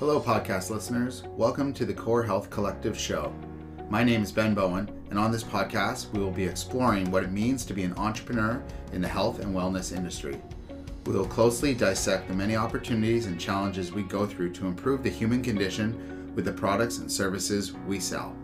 Hello, 0.00 0.18
podcast 0.18 0.70
listeners. 0.70 1.24
Welcome 1.36 1.74
to 1.74 1.84
the 1.84 1.92
Core 1.92 2.22
Health 2.22 2.48
Collective 2.48 2.98
show. 2.98 3.34
My 3.90 4.02
name 4.02 4.22
is 4.22 4.32
Ben 4.32 4.54
Bowen, 4.54 4.90
and 5.10 5.18
on 5.18 5.30
this 5.30 5.44
podcast, 5.44 6.10
we 6.14 6.20
will 6.20 6.30
be 6.30 6.46
exploring 6.46 7.10
what 7.10 7.22
it 7.22 7.30
means 7.30 7.66
to 7.66 7.74
be 7.74 7.82
an 7.82 7.92
entrepreneur 7.98 8.62
in 8.94 9.02
the 9.02 9.08
health 9.08 9.40
and 9.40 9.54
wellness 9.54 9.94
industry. 9.94 10.40
We 11.04 11.12
will 11.12 11.26
closely 11.26 11.74
dissect 11.74 12.28
the 12.28 12.34
many 12.34 12.56
opportunities 12.56 13.26
and 13.26 13.38
challenges 13.38 13.92
we 13.92 14.02
go 14.04 14.24
through 14.24 14.52
to 14.52 14.66
improve 14.66 15.02
the 15.02 15.10
human 15.10 15.42
condition 15.42 16.32
with 16.34 16.46
the 16.46 16.52
products 16.52 16.96
and 16.96 17.12
services 17.12 17.74
we 17.86 18.00
sell. 18.00 18.34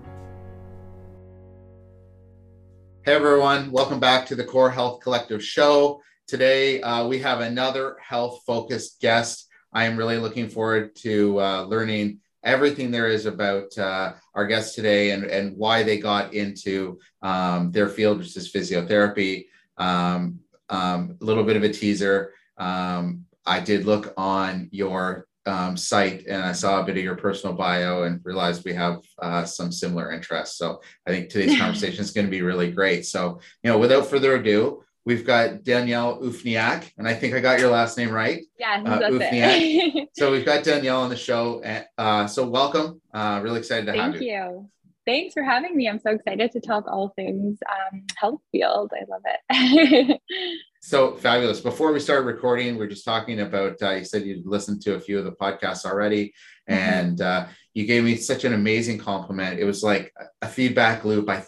Hey 3.06 3.14
everyone, 3.14 3.70
welcome 3.70 3.98
back 3.98 4.26
to 4.26 4.36
the 4.36 4.44
Core 4.44 4.70
Health 4.70 5.00
Collective 5.00 5.42
show. 5.42 6.02
Today 6.28 6.82
uh, 6.82 7.08
we 7.08 7.18
have 7.20 7.40
another 7.40 7.96
health 8.06 8.42
focused 8.46 9.00
guest. 9.00 9.45
I 9.76 9.84
am 9.84 9.98
really 9.98 10.16
looking 10.16 10.48
forward 10.48 10.96
to 11.04 11.38
uh, 11.38 11.62
learning 11.64 12.20
everything 12.42 12.90
there 12.90 13.08
is 13.08 13.26
about 13.26 13.76
uh, 13.76 14.14
our 14.34 14.46
guests 14.46 14.74
today 14.74 15.10
and, 15.10 15.24
and 15.24 15.54
why 15.54 15.82
they 15.82 15.98
got 15.98 16.32
into 16.32 16.98
um, 17.20 17.72
their 17.72 17.90
field, 17.90 18.16
which 18.16 18.34
is 18.38 18.50
physiotherapy. 18.50 19.48
Um, 19.76 20.40
um, 20.70 21.18
a 21.20 21.24
little 21.24 21.44
bit 21.44 21.56
of 21.56 21.62
a 21.62 21.68
teaser. 21.68 22.32
Um, 22.56 23.26
I 23.44 23.60
did 23.60 23.84
look 23.84 24.14
on 24.16 24.70
your 24.72 25.26
um, 25.44 25.76
site 25.76 26.24
and 26.26 26.42
I 26.42 26.52
saw 26.52 26.80
a 26.80 26.84
bit 26.84 26.96
of 26.96 27.04
your 27.04 27.14
personal 27.14 27.54
bio 27.54 28.04
and 28.04 28.22
realized 28.24 28.64
we 28.64 28.72
have 28.72 29.02
uh, 29.20 29.44
some 29.44 29.70
similar 29.70 30.10
interests. 30.10 30.56
So 30.56 30.80
I 31.06 31.10
think 31.10 31.28
today's 31.28 31.58
conversation 31.60 32.00
is 32.00 32.12
going 32.12 32.26
to 32.26 32.30
be 32.30 32.40
really 32.40 32.72
great. 32.72 33.04
So, 33.04 33.40
you 33.62 33.70
know, 33.70 33.76
without 33.76 34.06
further 34.06 34.36
ado, 34.36 34.84
we've 35.06 35.24
got 35.24 35.64
Danielle 35.64 36.20
Ufniak, 36.20 36.90
and 36.98 37.08
I 37.08 37.14
think 37.14 37.34
I 37.34 37.40
got 37.40 37.58
your 37.58 37.70
last 37.70 37.96
name 37.96 38.10
right. 38.10 38.44
Yeah, 38.58 38.82
uh, 38.84 38.98
it. 39.10 40.08
so 40.16 40.30
we've 40.30 40.44
got 40.44 40.64
Danielle 40.64 41.00
on 41.00 41.08
the 41.08 41.16
show. 41.16 41.62
Uh, 41.96 42.26
so 42.26 42.46
welcome. 42.46 43.00
Uh, 43.14 43.40
really 43.42 43.60
excited 43.60 43.86
to 43.86 43.92
Thank 43.92 44.14
have 44.14 44.22
you. 44.22 44.28
Thank 44.28 44.52
you. 44.52 44.70
Thanks 45.06 45.34
for 45.34 45.44
having 45.44 45.76
me. 45.76 45.88
I'm 45.88 46.00
so 46.00 46.10
excited 46.10 46.50
to 46.50 46.60
talk 46.60 46.84
all 46.88 47.12
things 47.14 47.58
um, 47.70 48.02
health 48.16 48.40
field. 48.50 48.92
I 48.92 49.04
love 49.08 49.22
it. 49.24 50.20
So 50.86 51.16
fabulous. 51.16 51.58
Before 51.58 51.90
we 51.90 51.98
start 51.98 52.24
recording, 52.24 52.76
we 52.76 52.84
are 52.84 52.88
just 52.88 53.04
talking 53.04 53.40
about, 53.40 53.82
uh, 53.82 53.90
you 53.90 54.04
said 54.04 54.22
you'd 54.22 54.46
listened 54.46 54.82
to 54.82 54.94
a 54.94 55.00
few 55.00 55.18
of 55.18 55.24
the 55.24 55.32
podcasts 55.32 55.84
already, 55.84 56.32
mm-hmm. 56.70 56.74
and 56.74 57.20
uh, 57.20 57.46
you 57.74 57.86
gave 57.86 58.04
me 58.04 58.14
such 58.14 58.44
an 58.44 58.52
amazing 58.52 58.98
compliment. 58.98 59.58
It 59.58 59.64
was 59.64 59.82
like 59.82 60.14
a 60.42 60.46
feedback 60.46 61.04
loop. 61.04 61.28
I, 61.28 61.44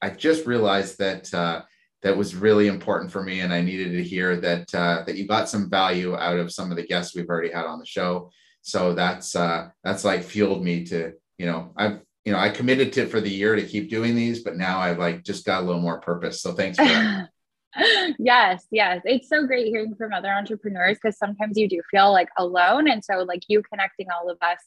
I 0.00 0.08
just 0.08 0.46
realized 0.46 1.00
that 1.00 1.34
uh, 1.34 1.64
that 2.02 2.16
was 2.16 2.36
really 2.36 2.68
important 2.68 3.10
for 3.10 3.22
me, 3.22 3.40
and 3.40 3.52
I 3.52 3.60
needed 3.60 3.92
to 3.92 4.02
hear 4.02 4.36
that 4.36 4.74
uh, 4.74 5.02
that 5.06 5.16
you 5.16 5.26
got 5.26 5.48
some 5.48 5.68
value 5.68 6.16
out 6.16 6.38
of 6.38 6.52
some 6.52 6.70
of 6.70 6.76
the 6.76 6.86
guests 6.86 7.14
we've 7.14 7.28
already 7.28 7.52
had 7.52 7.66
on 7.66 7.78
the 7.78 7.86
show. 7.86 8.30
So 8.62 8.94
that's 8.94 9.34
uh, 9.34 9.68
that's 9.82 10.04
like 10.04 10.22
fueled 10.22 10.62
me 10.62 10.84
to, 10.86 11.12
you 11.38 11.46
know, 11.46 11.72
I've 11.76 12.00
you 12.24 12.32
know, 12.32 12.38
I 12.38 12.50
committed 12.50 12.92
to 12.92 13.06
for 13.06 13.22
the 13.22 13.30
year 13.30 13.56
to 13.56 13.66
keep 13.66 13.88
doing 13.88 14.14
these, 14.14 14.42
but 14.42 14.56
now 14.56 14.80
I've 14.80 14.98
like 14.98 15.24
just 15.24 15.46
got 15.46 15.62
a 15.62 15.66
little 15.66 15.80
more 15.80 16.00
purpose. 16.00 16.42
So 16.42 16.52
thanks 16.52 16.76
for 16.76 16.84
that. 16.84 17.30
yes, 18.18 18.66
yes. 18.70 19.00
It's 19.04 19.28
so 19.28 19.46
great 19.46 19.68
hearing 19.68 19.94
from 19.94 20.12
other 20.12 20.28
entrepreneurs 20.28 20.98
because 21.02 21.16
sometimes 21.18 21.56
you 21.56 21.68
do 21.68 21.80
feel 21.90 22.12
like 22.12 22.28
alone. 22.36 22.88
And 22.88 23.04
so, 23.04 23.18
like, 23.18 23.44
you 23.48 23.62
connecting 23.62 24.08
all 24.10 24.30
of 24.30 24.38
us, 24.42 24.58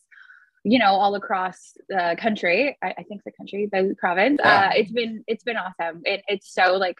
you 0.63 0.79
know, 0.79 0.93
all 0.93 1.15
across 1.15 1.73
the 1.89 2.15
country, 2.19 2.77
I, 2.81 2.95
I 2.97 3.03
think 3.03 3.23
the 3.25 3.31
country, 3.31 3.69
the 3.71 3.95
province, 3.99 4.39
yeah. 4.43 4.69
uh, 4.69 4.71
it's 4.75 4.91
been, 4.91 5.23
it's 5.27 5.43
been 5.43 5.57
awesome. 5.57 6.01
It, 6.05 6.23
it's 6.27 6.53
so 6.53 6.77
like 6.77 6.97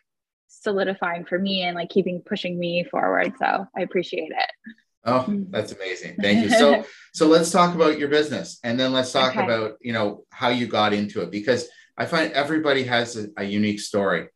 solidifying 0.62 1.26
for 1.26 1.40
me 1.40 1.64
and 1.64 1.76
like 1.76 1.90
keeping 1.90 2.22
pushing 2.22 2.60
me 2.60 2.84
forward. 2.84 3.34
So 3.40 3.66
I 3.76 3.82
appreciate 3.82 4.32
it. 4.32 4.74
Oh, 5.04 5.26
mm. 5.28 5.50
that's 5.50 5.72
amazing. 5.72 6.16
Thank 6.22 6.44
you. 6.44 6.50
So, 6.50 6.86
so 7.14 7.28
let's 7.28 7.52
talk 7.52 7.74
about 7.74 7.98
your 7.98 8.10
business 8.10 8.60
and 8.64 8.80
then 8.80 8.94
let's 8.94 9.12
talk 9.12 9.32
okay. 9.32 9.44
about, 9.44 9.74
you 9.82 9.94
know, 9.94 10.26
how 10.30 10.50
you 10.50 10.68
got 10.68 10.94
into 10.94 11.22
it 11.22 11.32
because 11.32 11.68
I 11.98 12.06
find 12.06 12.32
everybody 12.34 12.84
has 12.84 13.18
a, 13.18 13.28
a 13.38 13.44
unique 13.44 13.80
story. 13.80 14.28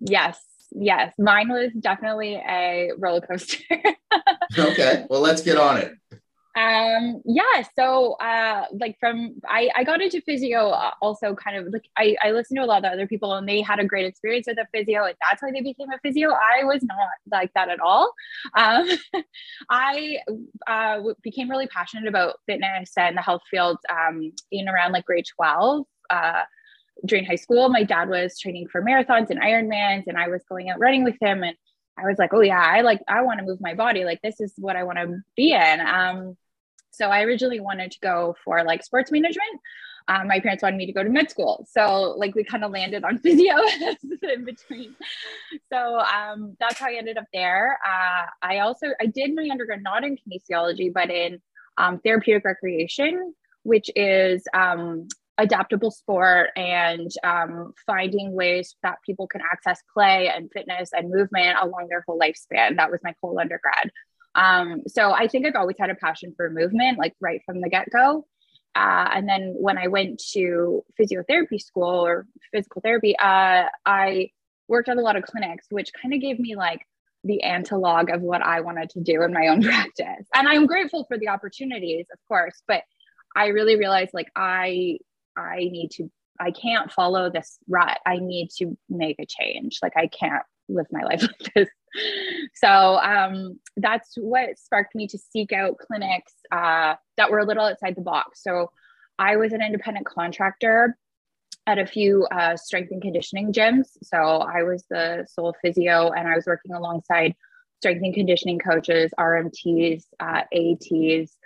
Yes 0.00 0.38
yes, 0.72 1.12
mine 1.18 1.48
was 1.48 1.70
definitely 1.78 2.34
a 2.34 2.90
roller 2.98 3.20
coaster. 3.20 3.64
okay, 4.58 5.06
well, 5.08 5.20
let's 5.20 5.42
get 5.42 5.56
on 5.56 5.78
it. 5.78 5.92
Um, 6.56 7.20
yeah, 7.26 7.64
so 7.78 8.14
uh, 8.14 8.64
like 8.80 8.96
from 8.98 9.34
I, 9.46 9.68
I 9.76 9.84
got 9.84 10.00
into 10.00 10.22
physio 10.22 10.70
uh, 10.70 10.92
also 11.02 11.34
kind 11.34 11.58
of 11.58 11.70
like 11.70 11.84
I, 11.98 12.16
I 12.22 12.30
listened 12.30 12.56
to 12.56 12.64
a 12.64 12.66
lot 12.66 12.82
of 12.82 12.90
other 12.90 13.06
people 13.06 13.34
and 13.34 13.46
they 13.46 13.60
had 13.60 13.78
a 13.78 13.84
great 13.84 14.06
experience 14.06 14.46
with 14.46 14.56
a 14.56 14.66
physio 14.72 15.04
and 15.04 15.14
that's 15.20 15.42
why 15.42 15.50
they 15.52 15.60
became 15.60 15.90
a 15.90 15.98
physio. 15.98 16.30
I 16.30 16.64
was 16.64 16.82
not 16.82 16.96
like 17.30 17.52
that 17.52 17.68
at 17.68 17.78
all. 17.80 18.10
Um, 18.56 18.88
I 19.70 20.16
uh, 20.66 21.02
became 21.22 21.50
really 21.50 21.66
passionate 21.66 22.08
about 22.08 22.40
fitness 22.46 22.92
and 22.96 23.18
the 23.18 23.22
health 23.22 23.42
field 23.50 23.76
um, 23.90 24.32
in 24.50 24.66
around 24.66 24.92
like 24.92 25.04
grade 25.04 25.26
12. 25.36 25.84
Uh, 26.08 26.42
during 27.04 27.26
high 27.26 27.36
school, 27.36 27.68
my 27.68 27.82
dad 27.82 28.08
was 28.08 28.38
training 28.38 28.68
for 28.68 28.80
marathons 28.80 29.28
and 29.28 29.42
Ironmans, 29.42 30.04
and 30.06 30.16
I 30.16 30.28
was 30.28 30.42
going 30.48 30.70
out 30.70 30.80
running 30.80 31.04
with 31.04 31.16
him. 31.20 31.42
And 31.42 31.54
I 31.98 32.06
was 32.06 32.16
like, 32.16 32.32
oh 32.32 32.40
yeah, 32.40 32.58
I 32.58 32.80
like 32.80 33.02
I 33.06 33.20
want 33.20 33.40
to 33.40 33.44
move 33.44 33.60
my 33.60 33.74
body. 33.74 34.04
Like 34.04 34.22
this 34.22 34.40
is 34.40 34.54
what 34.56 34.76
I 34.76 34.84
want 34.84 34.96
to 34.96 35.18
be 35.36 35.52
in. 35.52 35.80
Um, 35.80 36.36
so 36.96 37.08
I 37.10 37.22
originally 37.22 37.60
wanted 37.60 37.90
to 37.92 38.00
go 38.00 38.36
for 38.44 38.64
like 38.64 38.82
sports 38.82 39.12
management. 39.12 39.60
Um, 40.08 40.28
my 40.28 40.38
parents 40.38 40.62
wanted 40.62 40.76
me 40.76 40.86
to 40.86 40.92
go 40.92 41.02
to 41.02 41.10
med 41.10 41.30
school, 41.30 41.66
so 41.68 42.14
like 42.16 42.34
we 42.34 42.44
kind 42.44 42.64
of 42.64 42.70
landed 42.70 43.04
on 43.04 43.18
physio 43.22 43.54
in 44.22 44.44
between. 44.44 44.94
So 45.72 46.00
um, 46.00 46.56
that's 46.60 46.78
how 46.78 46.86
I 46.86 46.94
ended 46.94 47.18
up 47.18 47.26
there. 47.32 47.78
Uh, 47.84 48.26
I 48.40 48.60
also 48.60 48.88
I 49.00 49.06
did 49.06 49.34
my 49.34 49.48
undergrad 49.50 49.82
not 49.82 50.04
in 50.04 50.16
kinesiology, 50.16 50.92
but 50.92 51.10
in 51.10 51.40
um, 51.76 51.98
therapeutic 51.98 52.44
recreation, 52.44 53.34
which 53.64 53.90
is 53.96 54.44
um, 54.54 55.08
adaptable 55.38 55.90
sport 55.90 56.50
and 56.56 57.10
um, 57.24 57.74
finding 57.86 58.32
ways 58.32 58.76
that 58.82 58.98
people 59.04 59.26
can 59.26 59.42
access 59.52 59.82
play 59.92 60.30
and 60.34 60.50
fitness 60.52 60.90
and 60.92 61.10
movement 61.10 61.58
along 61.60 61.88
their 61.88 62.04
whole 62.06 62.18
lifespan. 62.18 62.76
That 62.76 62.90
was 62.90 63.00
my 63.02 63.14
whole 63.20 63.38
undergrad. 63.38 63.90
Um, 64.36 64.82
so 64.86 65.12
I 65.12 65.28
think 65.28 65.46
I've 65.46 65.56
always 65.56 65.76
had 65.78 65.90
a 65.90 65.94
passion 65.94 66.34
for 66.36 66.50
movement, 66.50 66.98
like 66.98 67.14
right 67.20 67.40
from 67.44 67.60
the 67.60 67.68
get 67.68 67.88
go. 67.90 68.26
Uh, 68.76 69.08
and 69.14 69.28
then 69.28 69.54
when 69.58 69.78
I 69.78 69.88
went 69.88 70.22
to 70.32 70.84
physiotherapy 71.00 71.60
school 71.60 72.06
or 72.06 72.26
physical 72.52 72.82
therapy, 72.82 73.18
uh, 73.18 73.64
I 73.86 74.30
worked 74.68 74.90
at 74.90 74.98
a 74.98 75.00
lot 75.00 75.16
of 75.16 75.22
clinics, 75.24 75.66
which 75.70 75.90
kind 76.00 76.12
of 76.12 76.20
gave 76.20 76.38
me 76.38 76.56
like 76.56 76.82
the 77.24 77.42
analog 77.42 78.10
of 78.10 78.20
what 78.20 78.42
I 78.42 78.60
wanted 78.60 78.90
to 78.90 79.00
do 79.00 79.22
in 79.22 79.32
my 79.32 79.48
own 79.48 79.62
practice. 79.62 80.26
And 80.34 80.46
I'm 80.46 80.66
grateful 80.66 81.04
for 81.08 81.18
the 81.18 81.28
opportunities, 81.28 82.06
of 82.12 82.18
course, 82.28 82.62
but 82.68 82.82
I 83.34 83.48
really 83.48 83.76
realized 83.76 84.10
like 84.12 84.30
I 84.36 84.98
I 85.36 85.56
need 85.56 85.90
to, 85.92 86.10
I 86.40 86.50
can't 86.50 86.90
follow 86.90 87.30
this 87.30 87.58
rut. 87.68 87.98
I 88.06 88.18
need 88.18 88.50
to 88.58 88.76
make 88.88 89.16
a 89.18 89.26
change. 89.26 89.78
Like 89.82 89.94
I 89.96 90.08
can't 90.08 90.42
live 90.68 90.86
my 90.90 91.02
life 91.04 91.22
like 91.22 91.54
this. 91.54 91.68
So 92.54 92.68
um, 92.68 93.58
that's 93.76 94.14
what 94.16 94.58
sparked 94.58 94.94
me 94.94 95.06
to 95.08 95.18
seek 95.18 95.52
out 95.52 95.78
clinics 95.78 96.32
uh, 96.52 96.94
that 97.16 97.30
were 97.30 97.38
a 97.38 97.44
little 97.44 97.64
outside 97.64 97.96
the 97.96 98.02
box. 98.02 98.42
So 98.42 98.70
I 99.18 99.36
was 99.36 99.52
an 99.52 99.62
independent 99.62 100.06
contractor 100.06 100.96
at 101.66 101.78
a 101.78 101.86
few 101.86 102.26
uh, 102.26 102.56
strength 102.56 102.92
and 102.92 103.02
conditioning 103.02 103.52
gyms. 103.52 103.86
So 104.02 104.18
I 104.18 104.62
was 104.62 104.84
the 104.90 105.26
sole 105.28 105.54
physio 105.62 106.10
and 106.10 106.28
I 106.28 106.34
was 106.34 106.46
working 106.46 106.72
alongside 106.72 107.34
strength 107.80 108.02
and 108.04 108.14
conditioning 108.14 108.58
coaches, 108.58 109.10
RMTs, 109.18 110.04
uh, 110.20 110.42
ATs, 110.52 111.36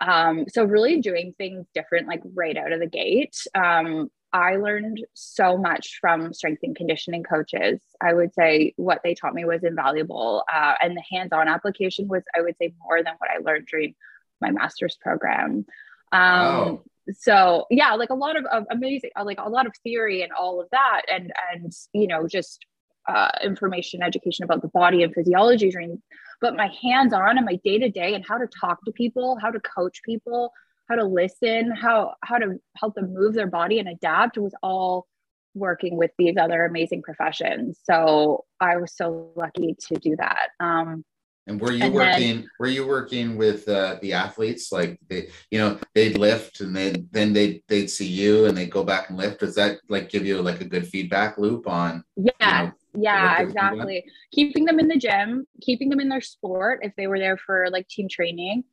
um, 0.00 0.44
so 0.48 0.64
really 0.64 1.00
doing 1.00 1.34
things 1.38 1.66
different, 1.74 2.08
like 2.08 2.22
right 2.34 2.56
out 2.56 2.72
of 2.72 2.80
the 2.80 2.86
gate. 2.86 3.36
Um, 3.54 4.10
I 4.34 4.56
learned 4.56 4.98
so 5.14 5.56
much 5.56 5.98
from 6.02 6.34
strength 6.34 6.62
and 6.64 6.76
conditioning 6.76 7.22
coaches. 7.22 7.80
I 8.02 8.12
would 8.12 8.34
say 8.34 8.74
what 8.76 9.00
they 9.02 9.14
taught 9.14 9.34
me 9.34 9.46
was 9.46 9.64
invaluable. 9.64 10.44
Uh, 10.52 10.74
and 10.82 10.94
the 10.94 11.04
hands 11.10 11.32
on 11.32 11.48
application 11.48 12.08
was, 12.08 12.22
I 12.36 12.42
would 12.42 12.56
say, 12.60 12.74
more 12.84 13.02
than 13.02 13.14
what 13.18 13.30
I 13.30 13.38
learned 13.38 13.68
during 13.70 13.94
my 14.40 14.50
master's 14.50 14.96
program. 15.00 15.64
Um, 16.12 16.82
So, 17.12 17.66
yeah, 17.70 17.92
like 17.94 18.08
a 18.08 18.14
lot 18.14 18.34
of, 18.36 18.44
of 18.46 18.64
amazing, 18.70 19.10
uh, 19.14 19.24
like 19.24 19.38
a 19.38 19.48
lot 19.48 19.66
of 19.66 19.74
theory 19.82 20.22
and 20.22 20.32
all 20.32 20.60
of 20.62 20.68
that. 20.70 21.02
And, 21.12 21.32
and, 21.52 21.70
you 21.92 22.06
know, 22.06 22.26
just 22.26 22.64
uh, 23.06 23.28
information, 23.42 24.02
education 24.02 24.44
about 24.44 24.62
the 24.62 24.68
body 24.68 25.02
and 25.02 25.12
physiology 25.14 25.70
during 25.70 26.02
but 26.40 26.56
my 26.56 26.70
hands 26.82 27.12
on 27.12 27.36
and 27.36 27.46
my 27.46 27.56
day 27.56 27.78
to 27.78 27.90
day 27.90 28.14
and 28.14 28.24
how 28.26 28.38
to 28.38 28.46
talk 28.46 28.84
to 28.84 28.92
people, 28.92 29.38
how 29.40 29.50
to 29.50 29.60
coach 29.60 30.02
people, 30.02 30.52
how 30.88 30.96
to 30.96 31.04
listen, 31.04 31.70
how 31.70 32.14
how 32.22 32.38
to 32.38 32.58
help 32.76 32.94
them 32.94 33.12
move 33.12 33.34
their 33.34 33.46
body 33.46 33.78
and 33.78 33.88
adapt 33.88 34.38
was 34.38 34.54
all 34.62 35.06
working 35.54 35.96
with 35.96 36.10
these 36.18 36.36
other 36.36 36.64
amazing 36.64 37.02
professions. 37.02 37.78
So 37.84 38.44
I 38.60 38.76
was 38.76 38.94
so 38.96 39.30
lucky 39.36 39.76
to 39.88 39.94
do 39.96 40.16
that. 40.16 40.48
Um, 40.60 41.04
and 41.46 41.60
were 41.60 41.72
you 41.72 41.84
and 41.84 41.94
working? 41.94 42.36
Then, 42.36 42.50
were 42.58 42.68
you 42.68 42.86
working 42.86 43.36
with 43.36 43.68
uh, 43.68 43.98
the 44.00 44.14
athletes? 44.14 44.72
Like 44.72 44.98
they, 45.08 45.28
you 45.50 45.58
know, 45.58 45.78
they'd 45.94 46.16
lift, 46.16 46.60
and 46.60 46.74
then 46.74 47.08
then 47.10 47.34
they 47.34 47.62
they'd 47.68 47.88
see 47.88 48.06
you, 48.06 48.46
and 48.46 48.56
they'd 48.56 48.70
go 48.70 48.82
back 48.82 49.10
and 49.10 49.18
lift. 49.18 49.40
Does 49.40 49.54
that 49.56 49.78
like 49.88 50.08
give 50.08 50.24
you 50.24 50.40
like 50.40 50.62
a 50.62 50.64
good 50.64 50.86
feedback 50.86 51.36
loop 51.36 51.68
on? 51.68 52.02
Yeah, 52.16 52.32
you 52.40 52.66
know, 52.66 52.72
yeah, 52.94 53.40
exactly. 53.42 54.04
Keeping 54.32 54.64
them 54.64 54.78
in 54.78 54.88
the 54.88 54.96
gym, 54.96 55.46
keeping 55.60 55.90
them 55.90 56.00
in 56.00 56.08
their 56.08 56.22
sport 56.22 56.80
if 56.82 56.94
they 56.96 57.08
were 57.08 57.18
there 57.18 57.36
for 57.36 57.68
like 57.70 57.88
team 57.88 58.08
training, 58.08 58.64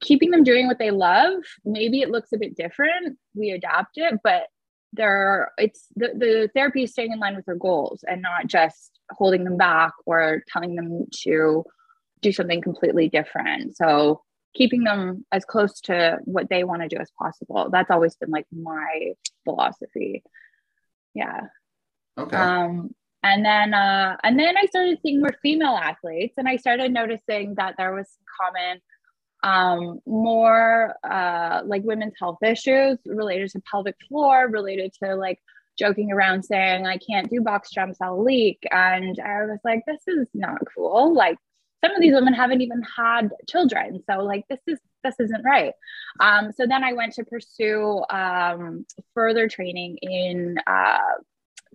keeping 0.00 0.30
them 0.30 0.44
doing 0.44 0.66
what 0.66 0.78
they 0.78 0.90
love. 0.90 1.42
Maybe 1.64 2.00
it 2.00 2.10
looks 2.10 2.32
a 2.32 2.38
bit 2.38 2.56
different. 2.56 3.18
We 3.34 3.50
adapt 3.50 3.96
it, 3.96 4.20
but 4.22 4.44
there 4.92 5.52
it's 5.58 5.86
the, 5.96 6.08
the 6.16 6.50
therapy 6.54 6.84
is 6.84 6.92
staying 6.92 7.12
in 7.12 7.18
line 7.18 7.36
with 7.36 7.44
their 7.44 7.56
goals 7.56 8.04
and 8.08 8.22
not 8.22 8.46
just 8.46 8.98
holding 9.10 9.44
them 9.44 9.56
back 9.56 9.92
or 10.06 10.42
telling 10.48 10.76
them 10.76 11.06
to 11.24 11.64
do 12.22 12.32
something 12.32 12.62
completely 12.62 13.08
different. 13.08 13.76
So 13.76 14.22
keeping 14.54 14.84
them 14.84 15.24
as 15.30 15.44
close 15.44 15.80
to 15.82 16.18
what 16.24 16.48
they 16.48 16.64
want 16.64 16.82
to 16.82 16.88
do 16.88 16.96
as 16.96 17.10
possible. 17.18 17.68
That's 17.70 17.90
always 17.90 18.16
been 18.16 18.30
like 18.30 18.46
my 18.50 19.12
philosophy. 19.44 20.22
Yeah. 21.14 21.42
Okay. 22.16 22.36
Um, 22.36 22.94
and 23.22 23.44
then 23.44 23.74
uh, 23.74 24.16
and 24.22 24.38
then 24.38 24.56
I 24.56 24.66
started 24.66 24.98
seeing 25.02 25.20
more 25.20 25.34
female 25.42 25.76
athletes, 25.76 26.34
and 26.36 26.48
I 26.48 26.56
started 26.56 26.92
noticing 26.92 27.54
that 27.56 27.74
there 27.76 27.92
was 27.92 28.08
common 28.40 28.80
um, 29.42 30.00
more 30.06 30.94
uh, 31.04 31.62
like 31.64 31.82
women's 31.84 32.14
health 32.18 32.42
issues 32.42 32.98
related 33.06 33.50
to 33.50 33.60
pelvic 33.70 33.96
floor, 34.08 34.48
related 34.48 34.92
to 35.02 35.14
like 35.14 35.38
joking 35.78 36.12
around 36.12 36.42
saying 36.44 36.86
I 36.86 36.98
can't 36.98 37.30
do 37.30 37.40
box 37.40 37.70
jumps, 37.70 37.98
I'll 38.00 38.22
leak, 38.22 38.58
and 38.70 39.18
I 39.20 39.44
was 39.44 39.60
like, 39.64 39.84
this 39.86 40.02
is 40.06 40.28
not 40.34 40.58
cool. 40.74 41.14
Like 41.14 41.38
some 41.84 41.94
of 41.94 42.00
these 42.00 42.12
women 42.14 42.34
haven't 42.34 42.60
even 42.60 42.82
had 42.82 43.30
children, 43.48 44.02
so 44.08 44.22
like 44.22 44.44
this 44.48 44.60
is 44.66 44.78
this 45.04 45.14
isn't 45.20 45.44
right. 45.44 45.72
Um, 46.20 46.50
so 46.52 46.66
then 46.66 46.82
I 46.82 46.92
went 46.92 47.12
to 47.14 47.24
pursue 47.24 48.02
um, 48.10 48.84
further 49.14 49.48
training 49.48 49.98
in 50.02 50.56
uh, 50.66 50.98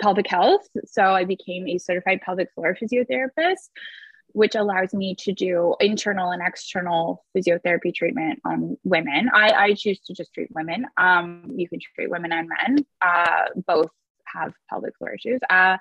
pelvic 0.01 0.27
health. 0.27 0.67
So 0.85 1.03
I 1.03 1.23
became 1.23 1.67
a 1.67 1.77
certified 1.77 2.21
pelvic 2.21 2.51
floor 2.53 2.75
physiotherapist, 2.79 3.69
which 4.33 4.55
allows 4.55 4.93
me 4.93 5.15
to 5.19 5.31
do 5.31 5.75
internal 5.79 6.31
and 6.31 6.41
external 6.45 7.23
physiotherapy 7.35 7.93
treatment 7.93 8.39
on 8.45 8.77
women. 8.83 9.29
I, 9.33 9.49
I 9.51 9.73
choose 9.73 9.99
to 10.01 10.13
just 10.13 10.33
treat 10.33 10.49
women. 10.51 10.85
Um, 10.97 11.53
you 11.55 11.69
can 11.69 11.79
treat 11.95 12.09
women 12.09 12.31
and 12.31 12.49
men. 12.49 12.85
Uh, 13.01 13.45
both 13.65 13.91
have 14.25 14.53
pelvic 14.69 14.97
floor 14.97 15.13
issues. 15.13 15.39
Uh, 15.49 15.77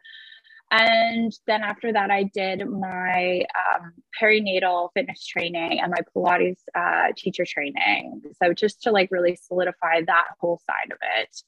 and 0.71 1.33
then 1.47 1.63
after 1.63 1.93
that, 1.93 2.11
I 2.11 2.23
did 2.23 2.67
my 2.67 3.45
um, 3.55 3.93
perinatal 4.19 4.89
fitness 4.95 5.27
training 5.27 5.81
and 5.81 5.91
my 5.91 5.99
Pilates 6.15 6.63
uh, 6.75 7.13
teacher 7.15 7.45
training. 7.47 8.23
So 8.43 8.55
just 8.55 8.83
to 8.85 8.91
like 8.91 9.11
really 9.11 9.37
solidify 9.37 10.03
that 10.07 10.29
whole 10.41 10.61
side 10.67 10.91
of 10.91 10.99
it 11.19 11.43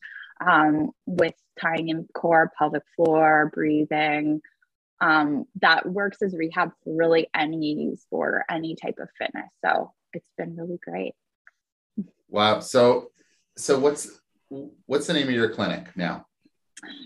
um, 0.46 0.90
with 1.06 1.34
tying 1.58 1.88
in 1.88 2.06
core, 2.14 2.52
pelvic 2.58 2.82
floor, 2.96 3.50
breathing. 3.54 4.42
Um, 5.00 5.44
that 5.60 5.86
works 5.86 6.22
as 6.22 6.34
rehab 6.36 6.70
for 6.82 6.96
really 6.96 7.28
any 7.34 7.94
sport 7.96 8.34
or 8.34 8.44
any 8.48 8.76
type 8.76 8.98
of 9.00 9.08
fitness. 9.18 9.50
So 9.64 9.92
it's 10.12 10.26
been 10.38 10.56
really 10.56 10.78
great. 10.82 11.14
Wow. 12.28 12.60
So, 12.60 13.10
so 13.56 13.78
what's 13.78 14.20
what's 14.86 15.06
the 15.06 15.12
name 15.12 15.28
of 15.28 15.34
your 15.34 15.50
clinic 15.50 15.96
now? 15.96 16.26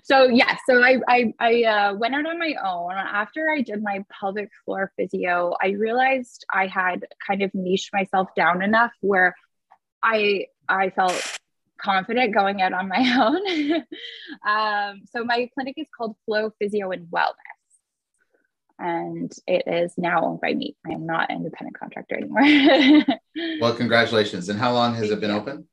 So 0.02 0.24
yeah, 0.24 0.56
so 0.68 0.82
I 0.82 0.98
I, 1.08 1.34
I 1.38 1.62
uh, 1.64 1.94
went 1.94 2.14
out 2.14 2.26
on 2.26 2.38
my 2.38 2.54
own 2.64 2.92
after 2.92 3.50
I 3.50 3.62
did 3.62 3.82
my 3.82 4.04
pelvic 4.20 4.50
floor 4.64 4.92
physio. 4.96 5.54
I 5.62 5.70
realized 5.70 6.44
I 6.52 6.66
had 6.66 7.06
kind 7.26 7.42
of 7.42 7.54
niched 7.54 7.92
myself 7.92 8.28
down 8.34 8.62
enough 8.62 8.92
where 9.00 9.34
I 10.02 10.46
I 10.68 10.90
felt 10.90 11.38
confident 11.80 12.34
going 12.34 12.60
out 12.60 12.72
on 12.72 12.88
my 12.88 13.04
own. 13.20 13.84
um, 14.46 15.02
so 15.10 15.24
my 15.24 15.48
clinic 15.54 15.74
is 15.76 15.86
called 15.96 16.16
Flow 16.26 16.50
Physio 16.58 16.90
and 16.90 17.06
Wellness. 17.06 17.57
And 18.78 19.32
it 19.46 19.64
is 19.66 19.94
now 19.96 20.24
owned 20.24 20.40
by 20.40 20.54
me. 20.54 20.76
I 20.86 20.92
am 20.92 21.04
not 21.04 21.30
an 21.30 21.38
independent 21.38 21.78
contractor 21.78 22.16
anymore. 22.16 23.04
well, 23.60 23.74
congratulations. 23.74 24.48
And 24.48 24.58
how 24.58 24.72
long 24.72 24.94
has 24.94 25.08
Thank 25.08 25.12
it 25.14 25.20
been 25.20 25.30
you. 25.30 25.36
open? 25.36 25.68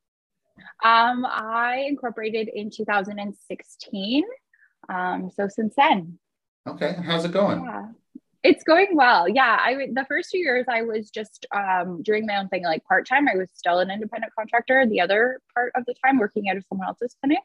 Um, 0.84 1.24
I 1.24 1.86
incorporated 1.88 2.48
in 2.52 2.70
2016. 2.70 4.24
Um, 4.88 5.30
so 5.34 5.48
since 5.48 5.74
then. 5.76 6.18
Okay. 6.66 6.96
How's 7.04 7.24
it 7.24 7.32
going? 7.32 7.64
Yeah. 7.64 7.86
It's 8.42 8.62
going 8.62 8.94
well. 8.94 9.28
Yeah. 9.28 9.56
I 9.60 9.88
the 9.92 10.04
first 10.06 10.30
two 10.30 10.38
years 10.38 10.66
I 10.68 10.82
was 10.82 11.10
just 11.10 11.46
um, 11.54 12.02
doing 12.02 12.26
my 12.26 12.36
own 12.36 12.48
thing 12.48 12.64
like 12.64 12.84
part 12.84 13.08
time. 13.08 13.28
I 13.28 13.36
was 13.36 13.48
still 13.54 13.80
an 13.80 13.90
independent 13.90 14.32
contractor. 14.38 14.86
The 14.86 15.00
other 15.00 15.40
part 15.54 15.72
of 15.74 15.84
the 15.86 15.94
time 16.04 16.18
working 16.18 16.48
out 16.48 16.56
of 16.56 16.64
someone 16.68 16.86
else's 16.86 17.16
clinic. 17.20 17.40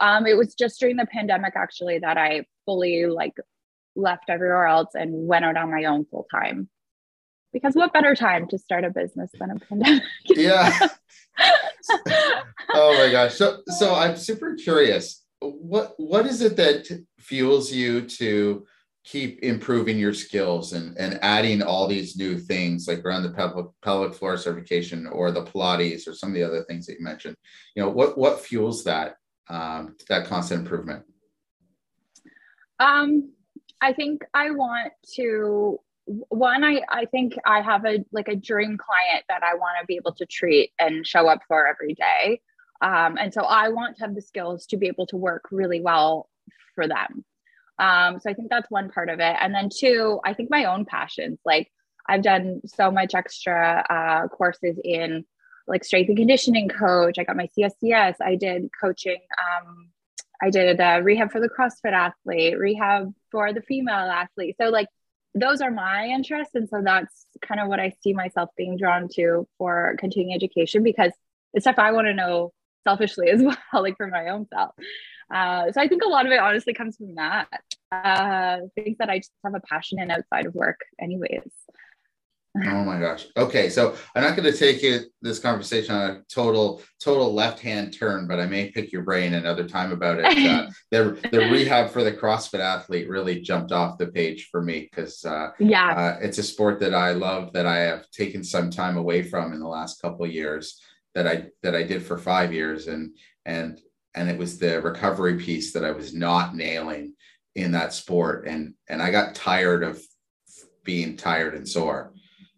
Um, 0.00 0.26
it 0.26 0.36
was 0.36 0.54
just 0.54 0.80
during 0.80 0.96
the 0.96 1.06
pandemic 1.06 1.54
actually 1.56 1.98
that 1.98 2.16
I 2.16 2.46
fully 2.64 3.06
like 3.06 3.34
left 3.98 4.30
everywhere 4.30 4.66
else 4.66 4.90
and 4.94 5.26
went 5.26 5.44
out 5.44 5.56
on 5.56 5.70
my 5.70 5.84
own 5.84 6.06
full 6.06 6.26
time. 6.30 6.68
Because 7.52 7.74
what 7.74 7.92
better 7.92 8.14
time 8.14 8.46
to 8.48 8.58
start 8.58 8.84
a 8.84 8.90
business 8.90 9.30
than 9.38 9.50
a 9.50 9.58
pandemic? 9.68 10.02
yeah. 10.26 10.88
oh 12.74 12.94
my 12.98 13.10
gosh. 13.10 13.34
So 13.34 13.62
so 13.66 13.94
I'm 13.94 14.16
super 14.16 14.54
curious. 14.54 15.24
What 15.40 15.94
what 15.96 16.26
is 16.26 16.40
it 16.40 16.56
that 16.56 17.04
fuels 17.18 17.72
you 17.72 18.02
to 18.02 18.66
keep 19.04 19.42
improving 19.42 19.98
your 19.98 20.12
skills 20.12 20.74
and, 20.74 20.94
and 20.98 21.18
adding 21.22 21.62
all 21.62 21.88
these 21.88 22.16
new 22.16 22.38
things 22.38 22.86
like 22.86 23.02
around 23.06 23.22
the 23.22 23.30
pelvic, 23.30 23.64
pelvic 23.82 24.12
floor 24.12 24.36
certification 24.36 25.06
or 25.06 25.30
the 25.30 25.44
Pilates 25.44 26.06
or 26.06 26.12
some 26.12 26.28
of 26.28 26.34
the 26.34 26.42
other 26.42 26.62
things 26.64 26.84
that 26.84 26.98
you 26.98 27.04
mentioned. 27.04 27.34
You 27.74 27.82
know, 27.82 27.88
what 27.88 28.18
what 28.18 28.40
fuels 28.40 28.84
that 28.84 29.14
um, 29.48 29.96
that 30.08 30.26
constant 30.26 30.60
improvement? 30.60 31.04
Um, 32.78 33.32
I 33.80 33.92
think 33.92 34.24
I 34.34 34.50
want 34.50 34.92
to 35.14 35.80
one 36.06 36.64
I, 36.64 36.80
I 36.88 37.04
think 37.04 37.34
i 37.44 37.60
have 37.60 37.84
a 37.84 38.02
like 38.12 38.28
a 38.28 38.34
dream 38.34 38.78
client 38.78 39.24
that 39.28 39.42
i 39.42 39.52
want 39.56 39.76
to 39.78 39.84
be 39.86 39.96
able 39.96 40.14
to 40.14 40.24
treat 40.24 40.72
and 40.78 41.06
show 41.06 41.28
up 41.28 41.40
for 41.46 41.66
every 41.66 41.92
day 41.92 42.40
um, 42.80 43.18
and 43.18 43.30
so 43.30 43.42
i 43.42 43.68
want 43.68 43.98
to 43.98 44.04
have 44.04 44.14
the 44.14 44.22
skills 44.22 44.64
to 44.68 44.78
be 44.78 44.86
able 44.86 45.06
to 45.08 45.18
work 45.18 45.48
really 45.50 45.82
well 45.82 46.30
for 46.74 46.88
them 46.88 47.26
um, 47.78 48.18
so 48.18 48.30
I 48.30 48.34
think 48.34 48.50
that's 48.50 48.70
one 48.70 48.90
part 48.90 49.08
of 49.08 49.20
it. 49.20 49.36
And 49.40 49.54
then 49.54 49.68
two, 49.72 50.20
I 50.24 50.34
think 50.34 50.50
my 50.50 50.64
own 50.64 50.84
passions. 50.84 51.38
Like 51.44 51.70
I've 52.08 52.22
done 52.22 52.60
so 52.66 52.90
much 52.90 53.14
extra 53.14 53.84
uh, 53.88 54.28
courses 54.28 54.78
in 54.82 55.24
like 55.66 55.84
strength 55.84 56.08
and 56.08 56.16
conditioning 56.16 56.68
coach. 56.68 57.18
I 57.18 57.24
got 57.24 57.36
my 57.36 57.48
CSCS. 57.56 58.16
I 58.20 58.34
did 58.34 58.70
coaching. 58.80 59.20
Um, 59.38 59.90
I 60.42 60.50
did 60.50 60.80
a 60.80 61.02
rehab 61.02 61.32
for 61.32 61.40
the 61.40 61.48
CrossFit 61.48 61.92
athlete, 61.92 62.58
rehab 62.58 63.12
for 63.30 63.52
the 63.52 63.62
female 63.62 63.94
athlete. 63.94 64.56
So 64.60 64.68
like 64.68 64.88
those 65.34 65.60
are 65.60 65.70
my 65.70 66.06
interests. 66.06 66.54
And 66.54 66.68
so 66.68 66.80
that's 66.82 67.26
kind 67.42 67.60
of 67.60 67.68
what 67.68 67.80
I 67.80 67.92
see 68.02 68.12
myself 68.12 68.50
being 68.56 68.76
drawn 68.76 69.08
to 69.14 69.46
for 69.58 69.96
continuing 69.98 70.34
education 70.34 70.82
because 70.82 71.12
it's 71.54 71.64
stuff 71.64 71.78
I 71.78 71.92
want 71.92 72.06
to 72.06 72.14
know 72.14 72.52
selfishly 72.86 73.28
as 73.30 73.42
well, 73.72 73.82
like 73.82 73.96
for 73.96 74.06
my 74.06 74.28
own 74.28 74.46
self. 74.52 74.74
Uh, 75.32 75.70
so 75.72 75.80
I 75.80 75.88
think 75.88 76.02
a 76.02 76.08
lot 76.08 76.26
of 76.26 76.32
it 76.32 76.38
honestly 76.38 76.72
comes 76.72 76.96
from 76.96 77.16
that. 77.16 77.48
Uh, 77.92 78.60
things 78.74 78.96
that 78.98 79.10
I 79.10 79.18
just 79.18 79.32
have 79.44 79.54
a 79.54 79.60
passion 79.60 80.00
in 80.00 80.10
outside 80.10 80.46
of 80.46 80.54
work, 80.54 80.80
anyways. 81.00 81.50
Oh 82.56 82.84
my 82.84 82.98
gosh. 82.98 83.26
Okay, 83.36 83.68
so 83.68 83.94
I'm 84.14 84.22
not 84.22 84.36
going 84.36 84.50
to 84.50 84.56
take 84.56 84.82
it 84.82 85.06
this 85.22 85.38
conversation 85.38 85.94
on 85.94 86.10
a 86.10 86.22
total 86.32 86.82
total 87.00 87.32
left 87.32 87.60
hand 87.60 87.96
turn, 87.96 88.26
but 88.26 88.40
I 88.40 88.46
may 88.46 88.70
pick 88.70 88.92
your 88.92 89.02
brain 89.02 89.34
another 89.34 89.68
time 89.68 89.92
about 89.92 90.18
it. 90.18 90.26
Uh, 90.48 90.70
the 90.90 91.28
the 91.30 91.38
rehab 91.50 91.90
for 91.90 92.02
the 92.02 92.12
CrossFit 92.12 92.60
athlete 92.60 93.08
really 93.08 93.40
jumped 93.40 93.72
off 93.72 93.98
the 93.98 94.06
page 94.06 94.48
for 94.50 94.62
me 94.62 94.88
because 94.88 95.24
uh, 95.24 95.50
yeah, 95.58 95.90
uh, 95.92 96.18
it's 96.20 96.38
a 96.38 96.42
sport 96.42 96.80
that 96.80 96.94
I 96.94 97.12
love 97.12 97.52
that 97.52 97.66
I 97.66 97.78
have 97.78 98.10
taken 98.10 98.42
some 98.42 98.70
time 98.70 98.96
away 98.96 99.22
from 99.22 99.52
in 99.52 99.60
the 99.60 99.68
last 99.68 100.00
couple 100.00 100.24
of 100.24 100.32
years 100.32 100.80
that 101.14 101.26
I 101.26 101.48
that 101.62 101.74
I 101.74 101.82
did 101.82 102.02
for 102.02 102.16
five 102.16 102.52
years 102.52 102.86
and 102.86 103.14
and 103.44 103.80
and 104.14 104.30
it 104.30 104.38
was 104.38 104.58
the 104.58 104.80
recovery 104.80 105.36
piece 105.36 105.72
that 105.72 105.84
I 105.84 105.90
was 105.90 106.14
not 106.14 106.54
nailing 106.54 107.14
in 107.54 107.72
that 107.72 107.92
sport, 107.92 108.46
and 108.46 108.74
and 108.88 109.02
I 109.02 109.10
got 109.10 109.34
tired 109.34 109.82
of 109.82 110.02
being 110.84 111.16
tired 111.16 111.54
and 111.54 111.68
sore. 111.68 112.12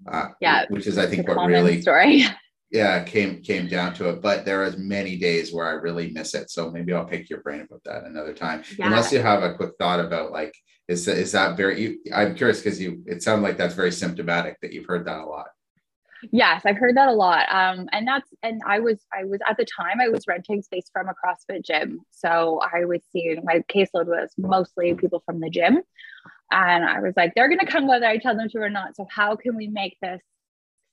Uh, 0.07 0.28
yeah, 0.40 0.64
which 0.69 0.87
is 0.87 0.99
I 0.99 1.07
think 1.07 1.28
what 1.28 1.47
really 1.47 1.80
story. 1.83 2.25
yeah 2.71 3.02
came 3.02 3.42
came 3.42 3.66
down 3.66 3.92
to 3.92 4.09
it 4.09 4.23
but 4.23 4.45
there 4.45 4.62
is 4.62 4.76
many 4.76 5.16
days 5.16 5.52
where 5.52 5.66
i 5.66 5.73
really 5.73 6.11
miss 6.11 6.35
it 6.35 6.50
so 6.50 6.71
maybe 6.71 6.92
i'll 6.92 7.04
pick 7.04 7.28
your 7.28 7.40
brain 7.40 7.61
about 7.61 7.83
that 7.85 8.04
another 8.04 8.33
time 8.33 8.62
yeah. 8.78 8.87
unless 8.87 9.12
you 9.12 9.21
have 9.21 9.42
a 9.42 9.54
quick 9.54 9.73
thought 9.78 10.00
about 10.00 10.30
like 10.30 10.54
is 10.88 11.04
that 11.04 11.19
is 11.19 11.33
that 11.33 11.57
very 11.57 11.80
you, 11.80 11.99
i'm 12.14 12.35
curious 12.35 12.61
because 12.62 12.80
you 12.80 13.02
it 13.07 13.23
sounds 13.23 13.42
like 13.42 13.57
that's 13.57 13.75
very 13.75 13.92
symptomatic 13.92 14.57
that 14.62 14.73
you've 14.73 14.87
heard 14.87 15.07
that 15.07 15.19
a 15.19 15.26
lot 15.26 15.47
Yes, 16.33 16.66
I've 16.66 16.76
heard 16.76 16.99
that 16.99 17.09
a 17.09 17.12
lot. 17.12 17.50
Um, 17.50 17.88
and 17.92 18.07
that's 18.07 18.28
and 18.42 18.61
I 18.66 18.80
was 18.80 19.00
I 19.11 19.25
was 19.25 19.40
at 19.49 19.57
the 19.57 19.64
time 19.64 20.02
I 20.02 20.09
was 20.09 20.26
renting 20.26 20.61
space 20.61 20.90
from 20.92 21.09
a 21.09 21.14
CrossFit 21.14 21.64
gym. 21.64 22.00
So 22.11 22.61
I 22.75 22.85
was 22.85 23.00
seeing 23.11 23.42
my 23.42 23.61
caseload 23.71 24.07
was 24.07 24.30
mostly 24.37 24.92
people 24.92 25.23
from 25.25 25.40
the 25.40 25.49
gym. 25.49 25.80
And 26.50 26.85
I 26.85 27.00
was 27.00 27.14
like, 27.16 27.35
they're 27.35 27.49
gonna 27.49 27.66
come 27.66 27.87
whether 27.87 28.07
I 28.07 28.19
tell 28.19 28.37
them 28.37 28.49
to 28.49 28.59
or 28.59 28.71
not. 28.71 28.97
So 28.97 29.07
how 29.11 29.37
can 29.37 29.57
we 29.57 29.69
make 29.69 29.97
this 30.00 30.21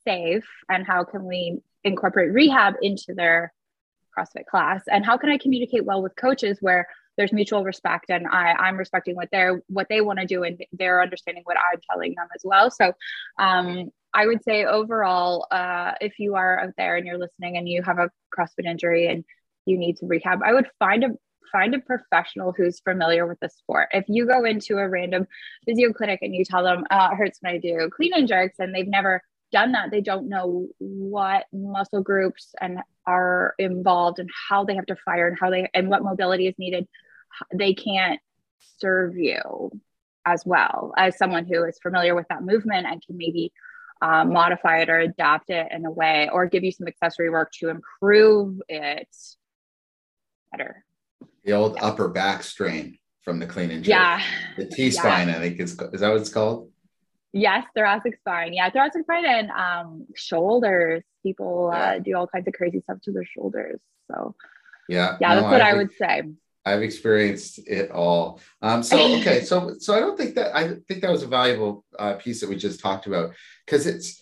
safe 0.06 0.48
and 0.70 0.86
how 0.86 1.04
can 1.04 1.26
we 1.26 1.60
incorporate 1.84 2.34
rehab 2.34 2.76
into 2.82 3.14
their 3.14 3.54
CrossFit 4.18 4.46
class? 4.46 4.84
And 4.88 5.06
how 5.06 5.18
can 5.18 5.30
I 5.30 5.38
communicate 5.38 5.86
well 5.86 6.02
with 6.02 6.16
coaches 6.16 6.58
where 6.62 6.88
there's 7.18 7.34
mutual 7.34 7.64
respect 7.64 8.10
and 8.10 8.28
I, 8.28 8.54
I'm 8.54 8.78
respecting 8.78 9.16
what 9.16 9.30
they're 9.32 9.62
what 9.68 9.88
they 9.90 10.02
want 10.02 10.20
to 10.20 10.26
do 10.26 10.44
and 10.44 10.64
they're 10.72 11.02
understanding 11.02 11.44
what 11.46 11.58
I'm 11.58 11.80
telling 11.90 12.14
them 12.16 12.28
as 12.36 12.42
well. 12.44 12.70
So 12.70 12.94
um, 13.40 13.92
I 14.14 14.28
would 14.28 14.44
say 14.44 14.66
overall, 14.66 15.48
uh, 15.52 15.94
if 16.00 16.20
you 16.20 16.36
are 16.36 16.60
out 16.60 16.74
there 16.78 16.96
and 16.96 17.06
you're 17.06 17.18
listening 17.18 17.58
and 17.58 17.68
you 17.68 17.82
have 17.84 17.98
a 17.98 18.12
CrossFit 18.38 18.66
injury 18.66 19.08
and 19.08 19.26
you 19.66 19.78
need 19.78 19.98
to 19.98 20.06
rehab, 20.06 20.42
I 20.44 20.54
would 20.54 20.68
find 20.80 21.04
a 21.04 21.10
find 21.51 21.75
a 21.75 21.80
professional 21.80 22.54
who's 22.56 22.80
familiar 22.80 23.25
with 23.27 23.39
the 23.39 23.50
sport. 23.50 23.89
If 23.92 24.06
you 24.08 24.25
go 24.25 24.46
into 24.46 24.77
a 24.77 24.88
random 24.88 25.27
physio 25.66 25.94
clinic 25.94 26.20
and 26.22 26.34
you 26.34 26.44
tell 26.46 26.63
them, 26.63 26.86
oh, 26.92 27.12
it 27.12 27.16
hurts 27.16 27.39
when 27.42 27.54
I 27.54 27.58
do 27.58 27.89
clean 27.96 28.13
and 28.13 28.27
jerks, 28.27 28.56
and 28.60 28.74
they've 28.74 28.88
never 28.88 29.22
done 29.51 29.72
that, 29.74 29.92
they 29.92 30.01
don't 30.01 30.30
know 30.30 30.68
what 30.77 31.46
muscle 31.54 32.01
groups 32.01 32.54
and 32.60 32.80
are 33.06 33.56
involved 33.58 34.20
and 34.20 34.30
how 34.50 34.66
they 34.66 34.75
have 34.75 34.86
to 34.88 34.96
fire 35.06 35.27
and 35.27 35.38
how 35.39 35.50
they 35.50 35.70
and 35.74 35.89
what 35.89 36.04
mobility 36.04 36.48
is 36.48 36.56
needed. 36.58 36.88
They 37.54 37.74
can't 37.74 38.20
serve 38.80 39.18
you 39.18 39.72
as 40.25 40.44
well 40.46 40.94
as 40.98 41.18
someone 41.18 41.46
who 41.46 41.63
is 41.63 41.80
familiar 41.82 42.13
with 42.16 42.27
that 42.30 42.44
movement 42.44 42.86
and 42.86 43.01
can 43.06 43.18
maybe 43.18 43.54
uh, 44.01 44.25
modify 44.25 44.80
it 44.80 44.89
or 44.89 45.00
adapt 45.00 45.50
it 45.50 45.68
in 45.72 45.86
a 45.86 45.92
way 45.92 46.30
or 46.32 46.46
give 46.46 46.63
you 46.63 46.72
some 46.72 46.88
accessory 46.88 47.30
work 47.30 47.51
to 47.54 47.70
improve 47.70 48.60
it 48.68 49.08
better. 50.51 50.84
The 51.48 51.54
old 51.54 51.77
yeah. 51.77 51.86
upper 51.86 52.10
back 52.10 52.44
strain 52.44 52.98
from 53.22 53.39
the 53.39 53.48
clean 53.48 53.72
and 53.72 53.82
jerk. 53.82 53.89
Yeah. 53.89 54.22
The 54.58 54.66
T 54.66 54.92
spine, 54.92 55.30
yeah. 55.30 55.38
I 55.38 55.39
think 55.39 55.60
is 55.62 55.72
is 55.72 56.01
that 56.01 56.10
what 56.10 56.20
it's 56.20 56.30
called? 56.30 56.70
Yes, 57.32 57.66
thoracic 57.74 58.18
spine. 58.18 58.54
Yeah, 58.54 58.70
thoracic 58.70 59.04
spine 59.04 59.25
and 59.25 59.50
um, 59.51 60.08
shoulders. 60.13 61.04
People 61.24 61.72
uh, 61.74 61.77
yeah. 61.77 61.92
uh, 61.92 62.00
do 62.00 62.18
all 62.18 62.27
kinds 62.27 62.48
of 62.48 62.54
crazy 62.54 62.82
stuff 62.82 63.00
to 63.04 63.13
their 63.13 63.24
shoulders. 63.25 63.80
So 64.12 64.36
yeah, 64.89 65.16
yeah, 65.22 65.30
no, 65.30 65.36
that's 65.36 65.51
what 65.51 65.62
I, 65.62 65.72
I 65.72 65.74
would 65.75 65.94
say. 65.94 66.24
I've 66.66 66.82
experienced 66.82 67.60
it 67.66 67.92
all. 67.92 68.42
Um, 68.62 68.84
so 68.84 68.98
okay, 69.20 69.46
so 69.46 69.75
so 69.80 69.96
I 69.96 70.01
don't 70.01 70.18
think 70.18 70.36
that 70.36 70.54
I 70.54 70.75
think 70.89 71.01
that 71.01 71.12
was 71.12 71.24
a 71.24 71.27
valuable 71.27 71.86
uh, 71.98 72.16
piece 72.16 72.42
that 72.42 72.50
we 72.50 72.58
just 72.58 72.82
talked 72.82 73.08
about 73.08 73.32
because 73.66 73.88
it's 73.88 74.22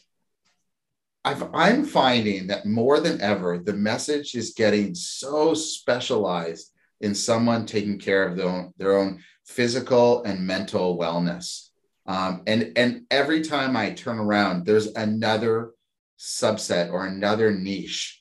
I've, 1.23 1.49
I'm 1.55 1.85
finding 1.85 2.45
that 2.47 2.67
more 2.67 2.99
than 2.99 3.19
ever 3.19 3.57
the 3.57 3.73
message 3.73 4.35
is 4.35 4.53
getting 4.55 4.93
so 4.93 5.55
specialized 5.55 6.71
in 7.05 7.13
someone 7.13 7.65
taking 7.65 7.99
care 7.99 8.27
of 8.27 8.35
their 8.35 8.47
own, 8.47 8.73
their 8.77 8.97
own 8.97 9.21
physical 9.45 10.23
and 10.23 10.45
mental 10.45 10.97
wellness. 10.97 11.69
Um, 12.07 12.41
and 12.47 12.73
and 12.75 13.05
every 13.11 13.41
time 13.41 13.77
I 13.77 13.91
turn 13.91 14.19
around, 14.19 14.65
there's 14.65 14.87
another 14.87 15.71
subset 16.19 16.91
or 16.91 17.05
another 17.05 17.51
niche 17.51 18.19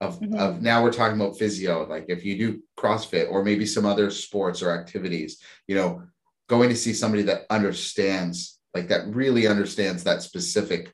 of, 0.00 0.18
mm-hmm. 0.18 0.34
of 0.34 0.60
now 0.60 0.82
we're 0.82 0.92
talking 0.92 1.20
about 1.20 1.38
physio 1.38 1.86
like 1.86 2.06
if 2.08 2.24
you 2.24 2.36
do 2.38 2.60
crossfit 2.76 3.30
or 3.30 3.44
maybe 3.44 3.66
some 3.66 3.86
other 3.86 4.10
sports 4.10 4.62
or 4.62 4.70
activities 4.70 5.40
you 5.68 5.76
know 5.76 6.02
going 6.48 6.68
to 6.68 6.76
see 6.76 6.92
somebody 6.92 7.22
that 7.22 7.42
understands 7.50 8.58
like 8.74 8.88
that 8.88 9.06
really 9.14 9.46
understands 9.46 10.02
that 10.02 10.22
specific 10.22 10.92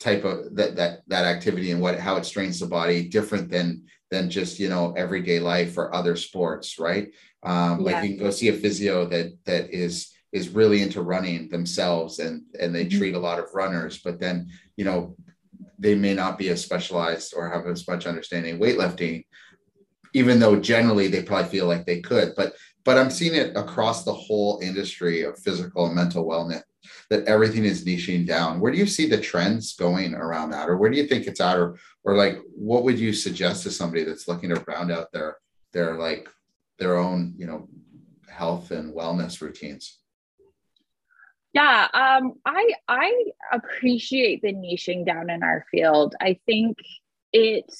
type 0.00 0.24
of 0.24 0.54
that 0.56 0.74
that 0.74 1.00
that 1.06 1.24
activity 1.26 1.70
and 1.70 1.80
what 1.80 1.98
how 1.98 2.16
it 2.16 2.24
strains 2.24 2.58
the 2.58 2.66
body 2.66 3.08
different 3.08 3.50
than 3.50 3.84
than 4.10 4.30
just 4.30 4.58
you 4.58 4.68
know 4.68 4.92
everyday 4.96 5.38
life 5.38 5.76
or 5.78 5.94
other 5.94 6.16
sports 6.16 6.78
right 6.78 7.08
um 7.42 7.80
yeah. 7.80 7.84
like 7.92 8.04
you 8.04 8.16
can 8.16 8.24
go 8.24 8.30
see 8.30 8.48
a 8.48 8.52
physio 8.52 9.06
that 9.06 9.32
that 9.44 9.70
is 9.70 10.12
is 10.32 10.48
really 10.48 10.82
into 10.82 11.02
running 11.02 11.48
themselves 11.48 12.18
and 12.18 12.42
and 12.60 12.74
they 12.74 12.86
mm-hmm. 12.86 12.98
treat 12.98 13.14
a 13.14 13.18
lot 13.18 13.38
of 13.38 13.52
runners 13.54 13.98
but 13.98 14.20
then 14.20 14.48
you 14.76 14.84
know 14.84 15.16
they 15.80 15.94
may 15.94 16.14
not 16.14 16.38
be 16.38 16.50
as 16.50 16.62
specialized 16.62 17.32
or 17.34 17.48
have 17.48 17.66
as 17.66 17.88
much 17.88 18.06
understanding 18.06 18.58
weightlifting, 18.58 19.24
even 20.12 20.38
though 20.38 20.56
generally 20.56 21.08
they 21.08 21.22
probably 21.22 21.48
feel 21.48 21.66
like 21.66 21.86
they 21.86 22.00
could. 22.00 22.34
But 22.36 22.52
but 22.84 22.98
I'm 22.98 23.10
seeing 23.10 23.34
it 23.34 23.56
across 23.56 24.04
the 24.04 24.12
whole 24.12 24.60
industry 24.62 25.22
of 25.22 25.38
physical 25.38 25.86
and 25.86 25.94
mental 25.94 26.24
wellness 26.24 26.62
that 27.10 27.26
everything 27.26 27.64
is 27.64 27.84
niching 27.84 28.26
down. 28.26 28.60
Where 28.60 28.72
do 28.72 28.78
you 28.78 28.86
see 28.86 29.06
the 29.06 29.20
trends 29.20 29.74
going 29.76 30.14
around 30.14 30.50
that, 30.50 30.68
or 30.68 30.76
where 30.76 30.90
do 30.90 30.96
you 30.96 31.06
think 31.06 31.26
it's 31.26 31.40
at, 31.40 31.58
or 31.58 31.76
or 32.04 32.16
like 32.16 32.38
what 32.54 32.84
would 32.84 32.98
you 32.98 33.12
suggest 33.12 33.62
to 33.64 33.70
somebody 33.70 34.04
that's 34.04 34.28
looking 34.28 34.50
to 34.50 34.64
round 34.66 34.90
out 34.90 35.12
their 35.12 35.36
their 35.72 35.96
like 35.96 36.28
their 36.78 36.96
own 36.96 37.34
you 37.36 37.46
know 37.46 37.68
health 38.28 38.70
and 38.70 38.94
wellness 38.94 39.40
routines? 39.40 39.98
Yeah, 41.52 41.88
um, 41.92 42.34
I 42.46 42.70
I 42.88 43.24
appreciate 43.52 44.40
the 44.42 44.54
niching 44.54 45.04
down 45.04 45.30
in 45.30 45.42
our 45.42 45.66
field. 45.70 46.14
I 46.20 46.38
think 46.46 46.78
it 47.32 47.70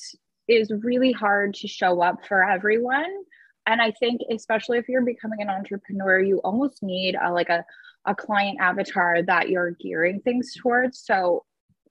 is 0.49 0.71
really 0.71 1.13
hard 1.13 1.55
to 1.55 1.69
show 1.69 2.01
up 2.03 2.27
for 2.27 2.45
everyone, 2.45 3.25
and 3.67 3.81
I 3.81 3.93
think 3.93 4.23
especially 4.31 4.79
if 4.79 4.89
you're 4.89 5.05
becoming 5.05 5.43
an 5.43 5.51
entrepreneur, 5.51 6.21
you 6.21 6.39
almost 6.39 6.83
need 6.83 7.17
a, 7.21 7.33
like 7.33 7.49
a 7.49 7.65
a 8.07 8.15
client 8.15 8.59
avatar 8.61 9.23
that 9.23 9.51
you're 9.51 9.73
gearing 9.73 10.21
things 10.21 10.55
towards. 10.55 11.01
So, 11.01 11.45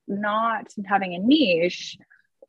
not 0.08 0.66
having 0.86 1.14
a 1.14 1.18
niche 1.18 1.96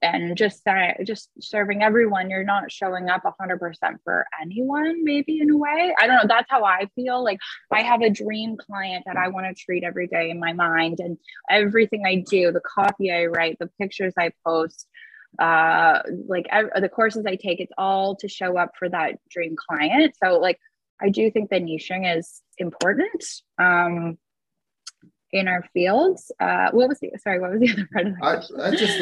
and 0.01 0.35
just 0.35 0.67
uh, 0.67 0.93
just 1.05 1.29
serving 1.39 1.83
everyone 1.83 2.29
you're 2.29 2.43
not 2.43 2.71
showing 2.71 3.09
up 3.09 3.23
100% 3.23 3.59
for 4.03 4.25
anyone 4.41 5.03
maybe 5.03 5.39
in 5.39 5.49
a 5.49 5.57
way 5.57 5.93
i 5.99 6.07
don't 6.07 6.15
know 6.15 6.27
that's 6.27 6.49
how 6.49 6.63
i 6.63 6.87
feel 6.95 7.23
like 7.23 7.37
i 7.71 7.81
have 7.81 8.01
a 8.01 8.09
dream 8.09 8.57
client 8.57 9.03
that 9.05 9.17
i 9.17 9.27
want 9.27 9.45
to 9.45 9.63
treat 9.63 9.83
every 9.83 10.07
day 10.07 10.29
in 10.29 10.39
my 10.39 10.53
mind 10.53 10.99
and 10.99 11.17
everything 11.49 12.03
i 12.05 12.15
do 12.15 12.51
the 12.51 12.61
copy 12.61 13.11
i 13.11 13.25
write 13.25 13.57
the 13.59 13.69
pictures 13.79 14.13
i 14.17 14.31
post 14.45 14.87
uh 15.39 16.01
like 16.27 16.47
the 16.75 16.89
courses 16.89 17.25
i 17.25 17.35
take 17.35 17.59
it's 17.59 17.71
all 17.77 18.15
to 18.15 18.27
show 18.27 18.57
up 18.57 18.71
for 18.77 18.89
that 18.89 19.17
dream 19.29 19.55
client 19.55 20.13
so 20.21 20.39
like 20.39 20.59
i 21.01 21.09
do 21.09 21.31
think 21.31 21.50
the 21.50 21.59
niching 21.59 22.17
is 22.17 22.41
important 22.57 23.23
um 23.57 24.17
in 25.33 25.47
our 25.47 25.63
fields. 25.73 26.31
Uh, 26.39 26.69
what 26.71 26.88
was 26.88 27.00
the 27.00 27.11
sorry? 27.17 27.39
What 27.39 27.51
was 27.51 27.59
the 27.61 27.71
other 27.73 27.89
part 27.91 28.07
of 28.07 28.13
that? 28.15 28.59
I, 28.59 28.67
I 28.67 28.71
just 28.71 29.01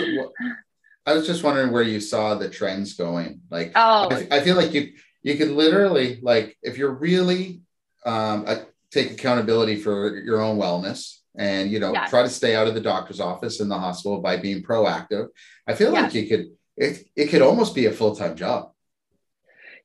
I 1.05 1.13
was 1.13 1.25
just 1.25 1.43
wondering 1.43 1.71
where 1.71 1.83
you 1.83 1.99
saw 1.99 2.35
the 2.35 2.49
trends 2.49 2.93
going. 2.93 3.41
Like, 3.49 3.71
oh, 3.75 4.09
I, 4.11 4.27
I 4.31 4.39
feel 4.41 4.55
like 4.55 4.73
you 4.73 4.93
you 5.21 5.35
could 5.35 5.49
literally 5.49 6.19
like 6.21 6.57
if 6.61 6.77
you're 6.77 6.93
really 6.93 7.61
um, 8.05 8.45
uh, 8.47 8.57
take 8.91 9.11
accountability 9.11 9.77
for 9.77 10.17
your 10.17 10.41
own 10.41 10.57
wellness 10.57 11.17
and 11.37 11.71
you 11.71 11.79
know 11.79 11.93
try 12.07 12.23
to 12.23 12.29
stay 12.29 12.55
out 12.55 12.67
of 12.67 12.73
the 12.73 12.81
doctor's 12.81 13.19
office 13.19 13.59
in 13.59 13.69
the 13.69 13.77
hospital 13.77 14.19
by 14.19 14.37
being 14.37 14.63
proactive. 14.63 15.27
I 15.67 15.73
feel 15.75 15.91
like 15.91 16.13
you 16.13 16.27
could 16.27 16.47
it 16.77 17.07
it 17.15 17.27
could 17.27 17.41
almost 17.41 17.75
be 17.75 17.85
a 17.85 17.91
full 17.91 18.15
time 18.15 18.35
job. 18.35 18.71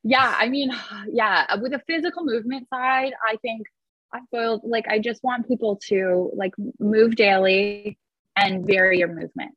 Yeah, 0.03 0.35
I 0.37 0.49
mean, 0.49 0.71
yeah, 1.11 1.55
with 1.55 1.71
the 1.71 1.81
physical 1.87 2.23
movement 2.23 2.67
side, 2.69 3.13
I 3.27 3.37
think 3.37 3.67
I 4.13 4.19
feel 4.31 4.61
like 4.63 4.87
I 4.87 4.99
just 4.99 5.23
want 5.23 5.47
people 5.47 5.79
to 5.87 6.31
like 6.35 6.53
move 6.79 7.15
daily 7.15 7.97
and 8.35 8.65
vary 8.65 8.99
your 8.99 9.07
movement. 9.07 9.55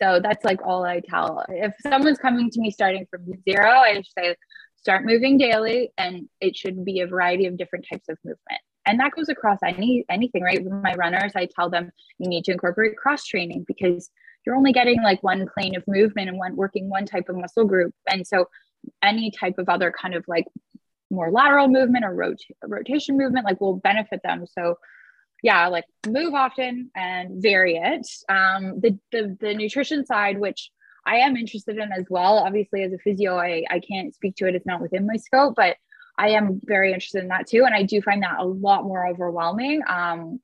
So 0.00 0.20
that's 0.22 0.44
like 0.44 0.60
all 0.64 0.84
I 0.84 1.00
tell. 1.00 1.44
If 1.48 1.74
someone's 1.82 2.18
coming 2.18 2.50
to 2.50 2.60
me 2.60 2.70
starting 2.70 3.06
from 3.10 3.24
zero, 3.48 3.70
I 3.70 3.96
just 3.96 4.12
say, 4.16 4.36
start 4.76 5.04
moving 5.04 5.38
daily 5.38 5.90
and 5.98 6.28
it 6.40 6.56
should 6.56 6.84
be 6.84 7.00
a 7.00 7.06
variety 7.06 7.46
of 7.46 7.56
different 7.56 7.86
types 7.90 8.08
of 8.08 8.18
movement. 8.24 8.60
And 8.86 9.00
that 9.00 9.12
goes 9.12 9.28
across 9.28 9.58
any 9.62 10.04
anything, 10.08 10.42
right? 10.42 10.62
With 10.62 10.72
my 10.72 10.94
runners, 10.94 11.32
I 11.34 11.46
tell 11.46 11.68
them 11.68 11.90
you 12.18 12.28
need 12.28 12.44
to 12.44 12.52
incorporate 12.52 12.96
cross 12.96 13.24
training 13.24 13.64
because 13.66 14.10
you're 14.44 14.56
only 14.56 14.72
getting 14.72 15.02
like 15.02 15.22
one 15.22 15.48
plane 15.52 15.76
of 15.76 15.84
movement 15.88 16.28
and 16.28 16.38
one 16.38 16.56
working 16.56 16.88
one 16.88 17.04
type 17.04 17.28
of 17.28 17.36
muscle 17.36 17.64
group. 17.64 17.92
And 18.08 18.26
so 18.26 18.48
any 19.02 19.30
type 19.32 19.58
of 19.58 19.68
other 19.68 19.92
kind 19.92 20.14
of 20.14 20.24
like 20.28 20.46
more 21.10 21.30
lateral 21.30 21.68
movement 21.68 22.04
or 22.04 22.14
rot- 22.14 22.36
rotation 22.64 23.16
movement 23.16 23.44
like 23.44 23.60
will 23.60 23.76
benefit 23.76 24.20
them. 24.22 24.46
So 24.46 24.76
yeah, 25.42 25.66
like 25.68 25.84
move 26.06 26.34
often 26.34 26.90
and 26.94 27.42
vary 27.42 27.76
it. 27.76 28.06
Um, 28.28 28.80
the, 28.80 28.98
the 29.12 29.36
the 29.40 29.54
nutrition 29.54 30.06
side, 30.06 30.38
which 30.38 30.70
I 31.04 31.16
am 31.18 31.36
interested 31.36 31.78
in 31.78 31.92
as 31.92 32.04
well. 32.08 32.38
Obviously, 32.38 32.82
as 32.82 32.92
a 32.92 32.98
physio, 32.98 33.36
I, 33.36 33.64
I 33.70 33.80
can't 33.80 34.14
speak 34.14 34.36
to 34.36 34.46
it. 34.46 34.54
It's 34.54 34.66
not 34.66 34.80
within 34.80 35.06
my 35.06 35.16
scope, 35.16 35.54
but 35.56 35.76
I 36.18 36.30
am 36.30 36.60
very 36.64 36.92
interested 36.92 37.22
in 37.22 37.28
that 37.28 37.46
too. 37.46 37.64
And 37.64 37.74
I 37.74 37.82
do 37.82 38.00
find 38.00 38.22
that 38.22 38.38
a 38.38 38.44
lot 38.44 38.84
more 38.84 39.06
overwhelming. 39.06 39.82
Um, 39.86 40.40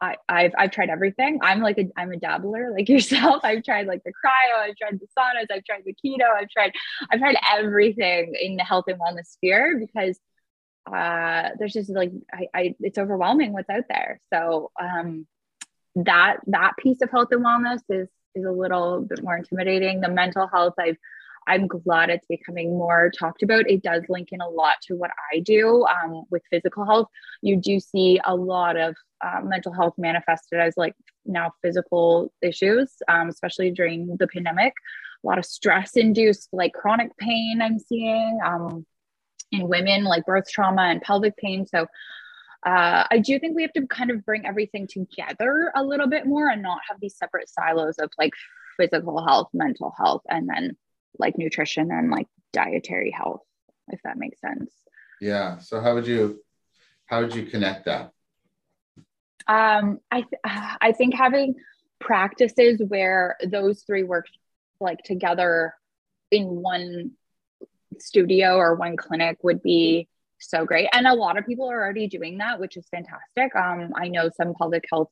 I, 0.00 0.16
I've 0.28 0.52
I've 0.58 0.70
tried 0.70 0.90
everything. 0.90 1.38
I'm 1.42 1.60
like 1.60 1.78
a 1.78 1.88
I'm 1.96 2.12
a 2.12 2.16
dabbler 2.18 2.70
like 2.70 2.88
yourself. 2.88 3.40
I've 3.44 3.64
tried 3.64 3.86
like 3.86 4.02
the 4.04 4.10
cryo, 4.12 4.58
I've 4.58 4.76
tried 4.76 5.00
the 5.00 5.06
saunas, 5.18 5.46
I've 5.50 5.64
tried 5.64 5.84
the 5.84 5.94
keto, 5.94 6.26
I've 6.34 6.50
tried 6.50 6.72
I've 7.10 7.20
tried 7.20 7.36
everything 7.58 8.34
in 8.40 8.56
the 8.56 8.64
health 8.64 8.84
and 8.88 9.00
wellness 9.00 9.26
sphere 9.26 9.78
because 9.78 10.18
uh, 10.92 11.50
there's 11.58 11.72
just 11.72 11.90
like 11.90 12.12
I, 12.32 12.48
I 12.54 12.74
it's 12.80 12.98
overwhelming 12.98 13.52
what's 13.52 13.70
out 13.70 13.84
there. 13.88 14.20
So 14.32 14.70
um, 14.80 15.26
that 15.96 16.38
that 16.48 16.76
piece 16.78 17.00
of 17.00 17.10
health 17.10 17.28
and 17.32 17.44
wellness 17.44 17.80
is 17.88 18.08
is 18.34 18.44
a 18.44 18.50
little 18.50 19.00
bit 19.00 19.22
more 19.22 19.38
intimidating. 19.38 20.00
The 20.00 20.10
mental 20.10 20.46
health, 20.46 20.74
I've 20.78 20.98
I'm 21.46 21.66
glad 21.66 22.10
it's 22.10 22.26
becoming 22.26 22.70
more 22.70 23.10
talked 23.16 23.42
about. 23.42 23.70
It 23.70 23.82
does 23.82 24.02
link 24.08 24.28
in 24.32 24.40
a 24.40 24.48
lot 24.48 24.76
to 24.82 24.94
what 24.94 25.10
I 25.32 25.40
do 25.40 25.84
um, 25.86 26.24
with 26.30 26.42
physical 26.50 26.84
health. 26.84 27.08
You 27.42 27.56
do 27.56 27.78
see 27.80 28.20
a 28.24 28.34
lot 28.34 28.76
of 28.76 28.96
uh, 29.24 29.40
mental 29.42 29.72
health 29.72 29.94
manifested 29.96 30.60
as 30.60 30.74
like 30.76 30.94
now 31.24 31.52
physical 31.62 32.32
issues, 32.42 32.92
um, 33.08 33.28
especially 33.28 33.70
during 33.70 34.16
the 34.18 34.28
pandemic. 34.28 34.74
A 35.24 35.26
lot 35.26 35.38
of 35.38 35.44
stress 35.44 35.96
induced 35.96 36.48
like 36.52 36.72
chronic 36.72 37.16
pain 37.16 37.60
I'm 37.62 37.78
seeing. 37.78 38.38
Um, 38.44 38.86
in 39.52 39.68
women 39.68 40.02
like 40.02 40.26
birth 40.26 40.50
trauma 40.50 40.82
and 40.82 41.00
pelvic 41.00 41.36
pain 41.36 41.64
so 41.64 41.86
uh, 42.66 43.04
I 43.08 43.18
do 43.18 43.38
think 43.38 43.54
we 43.54 43.62
have 43.62 43.72
to 43.74 43.86
kind 43.86 44.10
of 44.10 44.24
bring 44.24 44.44
everything 44.44 44.88
together 44.88 45.70
a 45.76 45.84
little 45.84 46.08
bit 46.08 46.26
more 46.26 46.48
and 46.48 46.62
not 46.62 46.80
have 46.88 46.98
these 47.00 47.16
separate 47.16 47.48
silos 47.48 47.98
of 47.98 48.10
like 48.18 48.32
physical 48.76 49.24
health, 49.24 49.48
mental 49.54 49.94
health, 49.96 50.22
and 50.28 50.48
then 50.48 50.76
like 51.18 51.38
nutrition 51.38 51.90
and 51.90 52.10
like 52.10 52.26
dietary 52.52 53.10
health, 53.10 53.42
if 53.88 54.00
that 54.04 54.18
makes 54.18 54.40
sense. 54.40 54.70
Yeah. 55.20 55.58
So 55.58 55.80
how 55.80 55.94
would 55.94 56.06
you 56.06 56.42
how 57.06 57.20
would 57.20 57.34
you 57.34 57.44
connect 57.44 57.86
that? 57.86 58.12
Um, 59.48 60.00
I 60.10 60.22
th- 60.22 60.40
I 60.80 60.92
think 60.92 61.14
having 61.14 61.54
practices 62.00 62.82
where 62.86 63.36
those 63.46 63.82
three 63.82 64.02
work 64.02 64.26
like 64.80 65.02
together 65.04 65.74
in 66.30 66.46
one 66.46 67.12
studio 67.98 68.56
or 68.56 68.74
one 68.74 68.96
clinic 68.96 69.38
would 69.42 69.62
be 69.62 70.08
so 70.38 70.64
great. 70.66 70.88
And 70.92 71.06
a 71.06 71.14
lot 71.14 71.38
of 71.38 71.46
people 71.46 71.70
are 71.70 71.82
already 71.82 72.08
doing 72.08 72.38
that, 72.38 72.60
which 72.60 72.76
is 72.76 72.86
fantastic. 72.90 73.54
Um, 73.56 73.92
I 73.94 74.08
know 74.08 74.28
some 74.36 74.52
public 74.54 74.84
health 74.90 75.10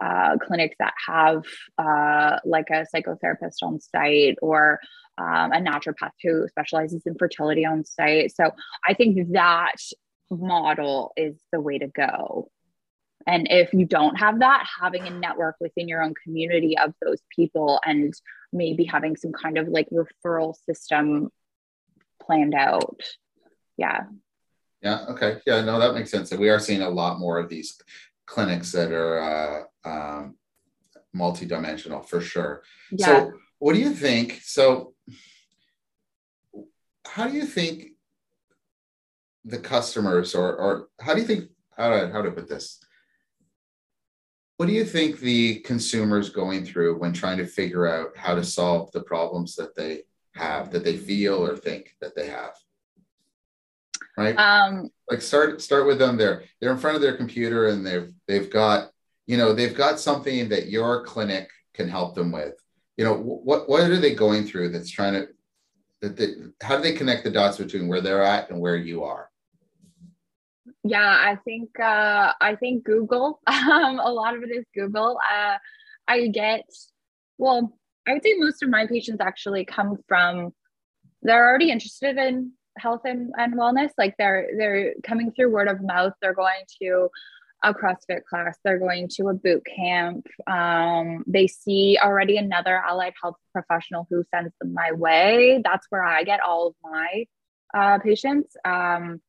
uh, 0.00 0.36
clinics 0.38 0.76
that 0.78 0.94
have 1.06 1.44
uh, 1.76 2.38
like 2.44 2.70
a 2.70 2.86
psychotherapist 2.94 3.62
on 3.62 3.80
site 3.80 4.36
or 4.42 4.80
um, 5.18 5.52
a 5.52 5.60
naturopath 5.60 6.12
who 6.22 6.46
specializes 6.48 7.02
in 7.06 7.16
fertility 7.16 7.66
on 7.66 7.84
site. 7.84 8.34
So 8.34 8.50
I 8.86 8.94
think 8.94 9.32
that 9.32 9.76
model 10.30 11.12
is 11.16 11.36
the 11.52 11.60
way 11.60 11.78
to 11.78 11.88
go. 11.88 12.50
And 13.26 13.48
if 13.50 13.74
you 13.74 13.84
don't 13.84 14.16
have 14.16 14.38
that, 14.38 14.66
having 14.80 15.06
a 15.06 15.10
network 15.10 15.56
within 15.60 15.88
your 15.88 16.02
own 16.02 16.14
community 16.24 16.78
of 16.78 16.94
those 17.02 17.20
people 17.34 17.80
and 17.84 18.14
maybe 18.52 18.84
having 18.84 19.16
some 19.16 19.32
kind 19.32 19.58
of 19.58 19.68
like 19.68 19.88
referral 19.90 20.54
system 20.64 21.28
planned 22.22 22.54
out. 22.54 23.00
Yeah. 23.76 24.04
Yeah. 24.82 25.04
Okay. 25.10 25.38
Yeah. 25.46 25.62
No, 25.62 25.78
that 25.78 25.94
makes 25.94 26.10
sense. 26.10 26.30
And 26.30 26.40
we 26.40 26.48
are 26.48 26.60
seeing 26.60 26.82
a 26.82 26.88
lot 26.88 27.18
more 27.18 27.38
of 27.38 27.48
these 27.48 27.78
clinics 28.26 28.72
that 28.72 28.92
are 28.92 29.66
uh, 29.84 29.88
um, 29.88 30.36
multidimensional 31.14 32.06
for 32.06 32.20
sure. 32.20 32.62
Yeah. 32.90 33.06
So, 33.06 33.32
what 33.58 33.74
do 33.74 33.80
you 33.80 33.90
think? 33.90 34.40
So, 34.42 34.94
how 37.06 37.26
do 37.26 37.34
you 37.34 37.46
think 37.46 37.92
the 39.44 39.58
customers, 39.58 40.34
or 40.34 40.56
or 40.56 40.88
how 41.00 41.14
do 41.14 41.20
you 41.20 41.26
think 41.26 41.50
how 41.76 41.90
to 41.90 42.12
how 42.12 42.22
to 42.22 42.30
put 42.30 42.48
this? 42.48 42.80
What 44.56 44.66
do 44.66 44.72
you 44.72 44.84
think 44.84 45.20
the 45.20 45.60
consumers 45.60 46.30
going 46.30 46.64
through 46.64 46.98
when 46.98 47.12
trying 47.12 47.38
to 47.38 47.46
figure 47.46 47.86
out 47.86 48.16
how 48.16 48.34
to 48.34 48.42
solve 48.42 48.90
the 48.90 49.02
problems 49.02 49.54
that 49.54 49.76
they 49.76 50.02
have, 50.34 50.72
that 50.72 50.82
they 50.82 50.96
feel 50.96 51.44
or 51.44 51.56
think 51.56 51.94
that 52.00 52.16
they 52.16 52.28
have? 52.28 52.54
right? 54.18 54.36
Um, 54.36 54.90
like 55.08 55.22
start 55.22 55.62
start 55.62 55.86
with 55.86 55.98
them. 55.98 56.16
They're 56.16 56.42
they're 56.60 56.72
in 56.72 56.78
front 56.78 56.96
of 56.96 57.02
their 57.02 57.16
computer 57.16 57.68
and 57.68 57.86
they've 57.86 58.12
they've 58.26 58.50
got 58.50 58.90
you 59.26 59.36
know 59.36 59.54
they've 59.54 59.74
got 59.74 60.00
something 60.00 60.48
that 60.50 60.68
your 60.68 61.04
clinic 61.04 61.48
can 61.72 61.88
help 61.88 62.14
them 62.14 62.32
with. 62.32 62.54
You 62.98 63.04
know 63.04 63.14
what 63.14 63.68
what 63.68 63.80
are 63.82 63.96
they 63.96 64.14
going 64.14 64.44
through 64.44 64.70
that's 64.70 64.90
trying 64.90 65.14
to 65.14 65.28
that 66.02 66.16
they, 66.16 66.34
how 66.60 66.76
do 66.76 66.82
they 66.82 66.92
connect 66.92 67.24
the 67.24 67.30
dots 67.30 67.56
between 67.56 67.88
where 67.88 68.00
they're 68.00 68.22
at 68.22 68.50
and 68.50 68.60
where 68.60 68.76
you 68.76 69.04
are? 69.04 69.30
Yeah, 70.84 71.08
I 71.08 71.36
think 71.44 71.70
uh, 71.80 72.32
I 72.40 72.56
think 72.56 72.84
Google. 72.84 73.40
Um, 73.48 74.00
a 74.00 74.10
lot 74.10 74.36
of 74.36 74.42
it 74.42 74.50
is 74.50 74.64
Google. 74.74 75.18
Uh, 75.32 75.58
I 76.06 76.26
get 76.28 76.64
well. 77.38 77.72
I 78.06 78.14
would 78.14 78.22
say 78.22 78.34
most 78.36 78.62
of 78.62 78.68
my 78.68 78.86
patients 78.86 79.20
actually 79.20 79.64
come 79.64 79.98
from 80.08 80.52
they're 81.22 81.48
already 81.48 81.70
interested 81.70 82.16
in 82.16 82.52
health 82.78 83.02
and, 83.04 83.32
and 83.36 83.54
wellness 83.54 83.90
like 83.98 84.14
they're 84.18 84.48
they're 84.56 84.94
coming 85.02 85.32
through 85.32 85.50
word 85.50 85.68
of 85.68 85.82
mouth 85.82 86.12
they're 86.22 86.32
going 86.32 86.62
to 86.80 87.08
a 87.64 87.74
CrossFit 87.74 88.24
class, 88.28 88.56
they're 88.64 88.78
going 88.78 89.08
to 89.08 89.28
a 89.28 89.34
boot 89.34 89.66
camp. 89.66 90.26
Um, 90.46 91.24
they 91.26 91.46
see 91.46 91.98
already 92.00 92.36
another 92.36 92.76
allied 92.76 93.14
health 93.20 93.36
professional 93.52 94.06
who 94.10 94.24
sends 94.32 94.52
them 94.60 94.74
my 94.74 94.92
way. 94.92 95.60
That's 95.64 95.86
where 95.90 96.04
I 96.04 96.22
get 96.22 96.40
all 96.40 96.68
of 96.68 96.74
my 96.82 97.26
uh, 97.74 97.98
patients. 97.98 98.56
Um, 98.64 99.20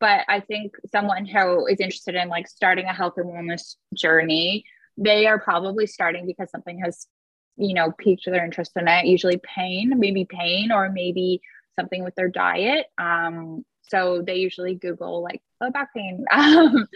but 0.00 0.24
I 0.28 0.40
think 0.40 0.74
someone 0.92 1.24
who 1.24 1.66
is 1.66 1.80
interested 1.80 2.14
in 2.14 2.28
like 2.28 2.48
starting 2.48 2.84
a 2.86 2.92
health 2.92 3.14
and 3.16 3.26
wellness 3.26 3.76
journey, 3.94 4.64
they 4.98 5.26
are 5.26 5.38
probably 5.38 5.86
starting 5.86 6.26
because 6.26 6.50
something 6.50 6.80
has, 6.80 7.06
you 7.56 7.72
know, 7.72 7.92
piqued 7.92 8.26
their 8.26 8.44
interest 8.44 8.72
in 8.76 8.86
it. 8.88 9.06
Usually 9.06 9.40
pain, 9.42 9.98
maybe 9.98 10.26
pain, 10.28 10.70
or 10.72 10.90
maybe 10.90 11.40
something 11.78 12.04
with 12.04 12.14
their 12.16 12.28
diet. 12.28 12.86
Um, 12.98 13.64
so 13.88 14.22
they 14.22 14.36
usually 14.36 14.74
Google 14.74 15.22
like 15.22 15.42
low 15.60 15.70
back 15.70 15.94
pain, 15.94 16.24
um, 16.30 16.88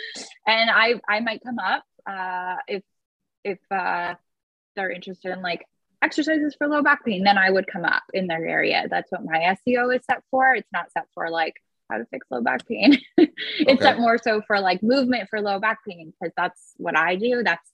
and 0.47 0.71
I 0.71 1.01
I 1.09 1.21
might 1.21 1.43
come 1.43 1.59
up 1.59 1.85
uh, 2.07 2.57
if 2.67 2.83
if 3.45 3.59
uh, 3.71 4.15
they're 4.77 4.91
interested 4.91 5.33
in 5.33 5.43
like 5.43 5.65
exercises 6.03 6.55
for 6.57 6.69
low 6.69 6.83
back 6.83 7.05
pain, 7.05 7.25
then 7.25 7.39
I 7.39 7.51
would 7.51 7.67
come 7.67 7.85
up 7.85 8.05
in 8.15 8.27
their 8.27 8.47
area. 8.47 8.87
That's 8.89 9.11
what 9.11 9.25
my 9.25 9.57
SEO 9.67 9.95
is 9.95 10.03
set 10.05 10.23
for. 10.31 10.55
It's 10.55 10.73
not 10.73 10.93
set 10.93 11.07
for 11.15 11.31
like 11.31 11.55
how 11.91 11.99
to 11.99 12.07
fix 12.07 12.27
low 12.31 12.43
back 12.43 12.67
pain. 12.67 12.99
it's 13.17 13.33
okay. 13.69 13.81
set 13.81 13.99
more 13.99 14.19
so 14.19 14.43
for 14.47 14.61
like 14.61 14.83
movement 14.83 15.29
for 15.29 15.41
low 15.41 15.59
back 15.59 15.81
pain 15.87 16.13
because 16.13 16.33
that's 16.37 16.75
what 16.77 16.97
I 16.97 17.17
do. 17.17 17.43
That's 17.43 17.69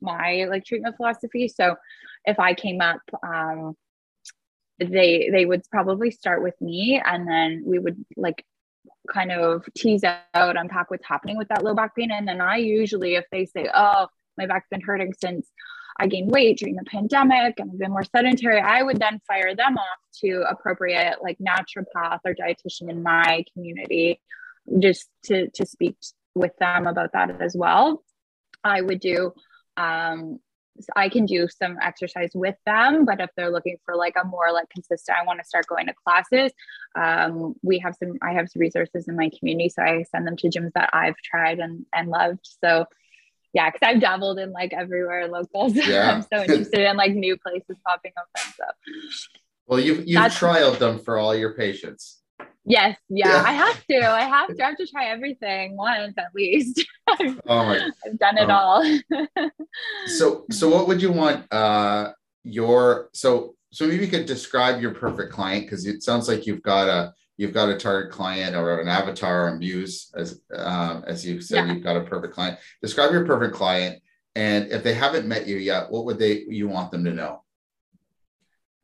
my 0.00 0.46
like 0.48 0.64
treatment 0.64 0.96
philosophy. 0.96 1.48
So 1.48 1.76
if 2.24 2.38
I 2.38 2.54
came 2.54 2.80
up 2.80 3.00
um, 3.22 3.76
they 4.78 5.28
they 5.30 5.46
would 5.46 5.62
probably 5.70 6.10
start 6.10 6.42
with 6.42 6.60
me 6.60 7.00
and 7.04 7.28
then 7.28 7.62
we 7.64 7.78
would 7.78 8.04
like 8.16 8.44
kind 9.12 9.32
of 9.32 9.64
tease 9.76 10.04
out 10.04 10.56
unpack 10.56 10.90
what's 10.90 11.06
happening 11.06 11.36
with 11.36 11.48
that 11.48 11.62
low 11.62 11.74
back 11.74 11.94
pain. 11.96 12.10
And 12.10 12.26
then 12.26 12.40
i 12.40 12.56
usually 12.56 13.16
if 13.16 13.24
they 13.30 13.46
say 13.46 13.68
oh 13.72 14.06
my 14.38 14.46
back's 14.46 14.68
been 14.70 14.80
hurting 14.80 15.12
since 15.20 15.48
i 15.98 16.06
gained 16.06 16.30
weight 16.30 16.58
during 16.58 16.76
the 16.76 16.84
pandemic 16.84 17.58
and 17.58 17.70
i've 17.70 17.78
been 17.78 17.90
more 17.90 18.04
sedentary 18.04 18.60
i 18.60 18.82
would 18.82 18.98
then 18.98 19.20
fire 19.26 19.54
them 19.54 19.76
off 19.76 19.98
to 20.20 20.44
appropriate 20.48 21.18
like 21.22 21.38
naturopath 21.38 22.18
or 22.24 22.34
dietitian 22.34 22.90
in 22.90 23.02
my 23.02 23.44
community 23.52 24.20
just 24.80 25.08
to 25.24 25.50
to 25.50 25.66
speak 25.66 25.96
with 26.34 26.56
them 26.58 26.86
about 26.86 27.12
that 27.12 27.40
as 27.40 27.54
well. 27.56 28.02
I 28.62 28.80
would 28.80 29.00
do 29.00 29.32
um, 29.76 30.40
I 30.96 31.08
can 31.08 31.26
do 31.26 31.46
some 31.48 31.78
exercise 31.80 32.30
with 32.34 32.56
them, 32.66 33.04
but 33.04 33.20
if 33.20 33.30
they're 33.36 33.50
looking 33.50 33.76
for 33.84 33.96
like 33.96 34.14
a 34.20 34.26
more 34.26 34.52
like 34.52 34.68
consistent, 34.70 35.16
I 35.20 35.24
want 35.24 35.40
to 35.40 35.46
start 35.46 35.66
going 35.66 35.86
to 35.86 35.94
classes. 35.94 36.52
Um, 36.96 37.54
we 37.62 37.78
have 37.78 37.94
some, 37.94 38.18
I 38.22 38.32
have 38.32 38.48
some 38.48 38.60
resources 38.60 39.06
in 39.08 39.16
my 39.16 39.30
community, 39.38 39.68
so 39.68 39.82
I 39.82 40.04
send 40.10 40.26
them 40.26 40.36
to 40.36 40.48
gyms 40.48 40.72
that 40.74 40.90
I've 40.92 41.16
tried 41.18 41.58
and 41.60 41.86
and 41.92 42.08
loved. 42.08 42.46
So 42.62 42.86
yeah, 43.52 43.70
because 43.70 43.86
I've 43.88 44.00
dabbled 44.00 44.38
in 44.38 44.52
like 44.52 44.72
everywhere 44.72 45.28
local, 45.28 45.70
so 45.70 45.80
yeah. 45.88 46.10
I'm 46.10 46.22
so 46.22 46.42
interested 46.42 46.80
in 46.80 46.96
like 46.96 47.12
new 47.12 47.36
places 47.36 47.76
popping 47.86 48.12
up 48.18 48.26
and 48.36 48.54
stuff. 48.54 48.74
Well, 49.66 49.80
you've 49.80 50.06
you've 50.06 50.20
That's, 50.20 50.38
trialed 50.38 50.78
them 50.78 50.98
for 50.98 51.18
all 51.18 51.34
your 51.34 51.54
patients. 51.54 52.20
Yes, 52.66 52.96
yeah, 53.10 53.28
yeah, 53.28 53.42
I 53.42 53.52
have 53.52 53.86
to. 53.86 54.10
I 54.10 54.22
have 54.22 54.56
to. 54.56 54.64
I 54.64 54.68
have 54.68 54.78
to 54.78 54.86
try 54.86 55.06
everything 55.06 55.76
once 55.76 56.14
at 56.16 56.34
least. 56.34 56.86
oh 57.08 57.36
my! 57.46 57.90
I've 58.06 58.18
done 58.18 58.38
it 58.38 58.48
oh. 58.48 58.54
all. 58.54 59.50
so, 60.06 60.46
so 60.50 60.70
what 60.70 60.88
would 60.88 61.02
you 61.02 61.12
want 61.12 61.52
uh, 61.52 62.12
your 62.42 63.10
so 63.12 63.54
so 63.70 63.86
maybe 63.86 64.04
you 64.04 64.10
could 64.10 64.26
describe 64.26 64.80
your 64.80 64.92
perfect 64.92 65.32
client 65.32 65.64
because 65.64 65.86
it 65.86 66.02
sounds 66.02 66.28
like 66.28 66.46
you've 66.46 66.62
got 66.62 66.88
a 66.88 67.12
you've 67.36 67.52
got 67.52 67.68
a 67.68 67.76
target 67.76 68.12
client 68.12 68.54
or 68.56 68.80
an 68.80 68.88
avatar 68.88 69.44
or 69.44 69.48
a 69.48 69.58
muse 69.58 70.10
as 70.16 70.40
um, 70.54 71.04
as 71.06 71.26
you 71.26 71.40
said 71.42 71.66
yeah. 71.66 71.74
you've 71.74 71.84
got 71.84 71.96
a 71.96 72.02
perfect 72.02 72.34
client. 72.34 72.58
Describe 72.80 73.12
your 73.12 73.26
perfect 73.26 73.54
client, 73.54 74.00
and 74.36 74.70
if 74.70 74.82
they 74.82 74.94
haven't 74.94 75.28
met 75.28 75.46
you 75.46 75.56
yet, 75.56 75.90
what 75.90 76.06
would 76.06 76.18
they 76.18 76.44
you 76.48 76.68
want 76.68 76.92
them 76.92 77.04
to 77.04 77.12
know? 77.12 77.43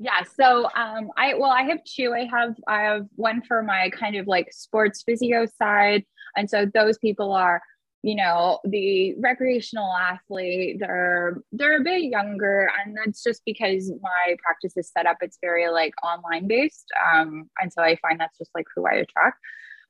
Yeah. 0.02 0.22
So 0.34 0.64
um, 0.74 1.10
I 1.18 1.34
well, 1.34 1.50
I 1.50 1.62
have 1.64 1.84
two. 1.84 2.14
I 2.14 2.24
have 2.24 2.54
I 2.66 2.80
have 2.84 3.06
one 3.16 3.42
for 3.42 3.62
my 3.62 3.90
kind 3.90 4.16
of 4.16 4.26
like 4.26 4.50
sports 4.50 5.02
physio 5.02 5.44
side, 5.58 6.04
and 6.34 6.48
so 6.48 6.64
those 6.64 6.96
people 6.96 7.34
are, 7.34 7.60
you 8.02 8.14
know, 8.14 8.60
the 8.64 9.14
recreational 9.18 9.92
athlete. 9.94 10.78
They're 10.80 11.42
they're 11.52 11.76
a 11.78 11.84
bit 11.84 12.04
younger, 12.04 12.70
and 12.82 12.96
that's 12.96 13.22
just 13.22 13.42
because 13.44 13.92
my 14.00 14.36
practice 14.42 14.74
is 14.78 14.90
set 14.90 15.04
up. 15.04 15.18
It's 15.20 15.36
very 15.42 15.68
like 15.68 15.92
online 16.02 16.48
based, 16.48 16.86
um, 17.12 17.50
and 17.60 17.70
so 17.70 17.82
I 17.82 17.96
find 17.96 18.18
that's 18.18 18.38
just 18.38 18.52
like 18.54 18.66
who 18.74 18.86
I 18.86 18.94
attract. 18.94 19.36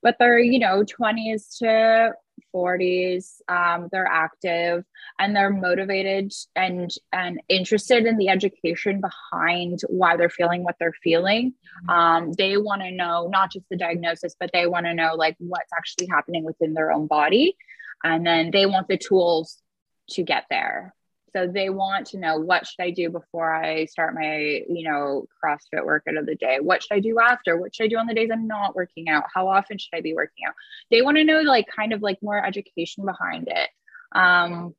But 0.02 0.16
they're 0.18 0.38
you 0.38 0.58
know 0.58 0.84
twenties 0.84 1.56
to 1.58 2.14
40s 2.54 3.40
um, 3.48 3.88
they're 3.92 4.06
active 4.06 4.84
and 5.18 5.34
they're 5.34 5.52
motivated 5.52 6.32
and 6.56 6.90
and 7.12 7.40
interested 7.48 8.06
in 8.06 8.16
the 8.16 8.28
education 8.28 9.00
behind 9.00 9.80
why 9.88 10.16
they're 10.16 10.30
feeling 10.30 10.64
what 10.64 10.76
they're 10.78 10.94
feeling. 11.02 11.52
Mm-hmm. 11.88 11.90
um, 11.90 12.32
they 12.32 12.56
want 12.56 12.82
to 12.82 12.90
know 12.90 13.28
not 13.28 13.52
just 13.52 13.66
the 13.70 13.76
diagnosis 13.76 14.34
but 14.38 14.50
they 14.52 14.66
want 14.66 14.86
to 14.86 14.94
know 14.94 15.14
like 15.14 15.36
what's 15.38 15.72
actually 15.76 16.08
happening 16.10 16.44
within 16.44 16.74
their 16.74 16.92
own 16.92 17.06
body. 17.06 17.56
And 18.02 18.26
then 18.26 18.50
they 18.50 18.66
want 18.66 18.88
the 18.88 18.96
tools 18.96 19.58
to 20.10 20.22
get 20.22 20.44
there 20.50 20.94
so 21.32 21.46
they 21.46 21.70
want 21.70 22.06
to 22.08 22.18
know 22.18 22.38
what 22.38 22.66
should 22.66 22.82
I 22.82 22.90
do 22.90 23.10
before 23.10 23.52
I 23.52 23.84
start 23.86 24.14
my, 24.14 24.62
you 24.68 24.88
know, 24.88 25.26
CrossFit 25.42 25.84
workout 25.84 26.16
of 26.16 26.26
the 26.26 26.34
day? 26.34 26.58
What 26.60 26.82
should 26.82 26.94
I 26.94 27.00
do 27.00 27.18
after? 27.20 27.56
What 27.56 27.74
should 27.74 27.84
I 27.84 27.88
do 27.88 27.98
on 27.98 28.06
the 28.06 28.14
days 28.14 28.30
I'm 28.32 28.46
not 28.46 28.74
working 28.74 29.08
out? 29.08 29.24
How 29.32 29.48
often 29.48 29.78
should 29.78 29.94
I 29.94 30.00
be 30.00 30.14
working 30.14 30.44
out? 30.46 30.54
They 30.90 31.02
want 31.02 31.16
to 31.16 31.24
know 31.24 31.40
like 31.40 31.66
kind 31.74 31.92
of 31.92 32.02
like 32.02 32.18
more 32.22 32.44
education 32.44 33.04
behind 33.04 33.48
it. 33.48 33.68
Um, 34.12 34.74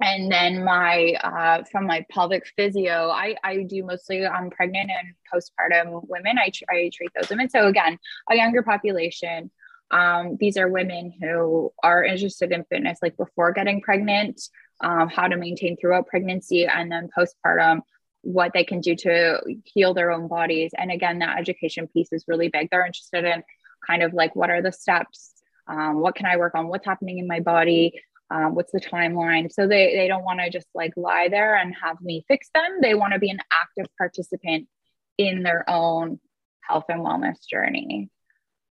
and 0.00 0.30
then 0.30 0.64
my 0.64 1.14
uh, 1.24 1.64
from 1.70 1.86
my 1.86 2.06
pelvic 2.10 2.46
physio, 2.56 3.10
I, 3.10 3.34
I 3.42 3.62
do 3.62 3.84
mostly 3.84 4.24
on 4.24 4.50
pregnant 4.50 4.90
and 4.90 5.14
postpartum 5.32 6.06
women. 6.08 6.38
I, 6.38 6.52
I 6.70 6.90
treat 6.94 7.10
those 7.16 7.30
women. 7.30 7.48
So 7.50 7.66
again, 7.66 7.98
a 8.30 8.36
younger 8.36 8.62
population. 8.62 9.50
Um, 9.90 10.36
these 10.38 10.58
are 10.58 10.68
women 10.68 11.14
who 11.20 11.72
are 11.82 12.04
interested 12.04 12.52
in 12.52 12.64
fitness 12.64 12.98
like 13.00 13.16
before 13.16 13.52
getting 13.52 13.80
pregnant 13.80 14.40
um, 14.80 15.08
how 15.08 15.26
to 15.28 15.36
maintain 15.36 15.76
throughout 15.76 16.06
pregnancy 16.06 16.66
and 16.66 16.90
then 16.90 17.08
postpartum 17.16 17.80
what 18.22 18.52
they 18.52 18.64
can 18.64 18.80
do 18.80 18.94
to 18.94 19.40
heal 19.64 19.94
their 19.94 20.10
own 20.10 20.28
bodies. 20.28 20.72
And 20.76 20.90
again 20.90 21.20
that 21.20 21.38
education 21.38 21.88
piece 21.88 22.08
is 22.12 22.24
really 22.28 22.48
big. 22.48 22.68
They're 22.70 22.86
interested 22.86 23.24
in 23.24 23.42
kind 23.86 24.02
of 24.02 24.12
like 24.12 24.34
what 24.34 24.50
are 24.50 24.62
the 24.62 24.72
steps? 24.72 25.32
Um, 25.66 26.00
what 26.00 26.14
can 26.14 26.26
i 26.26 26.36
work 26.36 26.54
on? 26.54 26.68
What's 26.68 26.86
happening 26.86 27.18
in 27.18 27.26
my 27.26 27.40
body? 27.40 28.00
Um, 28.30 28.54
what's 28.54 28.72
the 28.72 28.80
timeline? 28.80 29.50
So 29.52 29.66
they, 29.66 29.94
they 29.96 30.08
don't 30.08 30.24
want 30.24 30.40
to 30.40 30.50
just 30.50 30.66
like 30.74 30.92
lie 30.96 31.28
there 31.30 31.56
and 31.56 31.74
have 31.82 32.00
me 32.00 32.24
fix 32.28 32.48
them. 32.54 32.78
They 32.82 32.94
want 32.94 33.14
to 33.14 33.18
be 33.18 33.30
an 33.30 33.40
active 33.52 33.86
participant 33.96 34.68
in 35.16 35.42
their 35.42 35.68
own 35.68 36.20
health 36.60 36.84
and 36.88 37.00
wellness 37.00 37.38
journey 37.50 38.10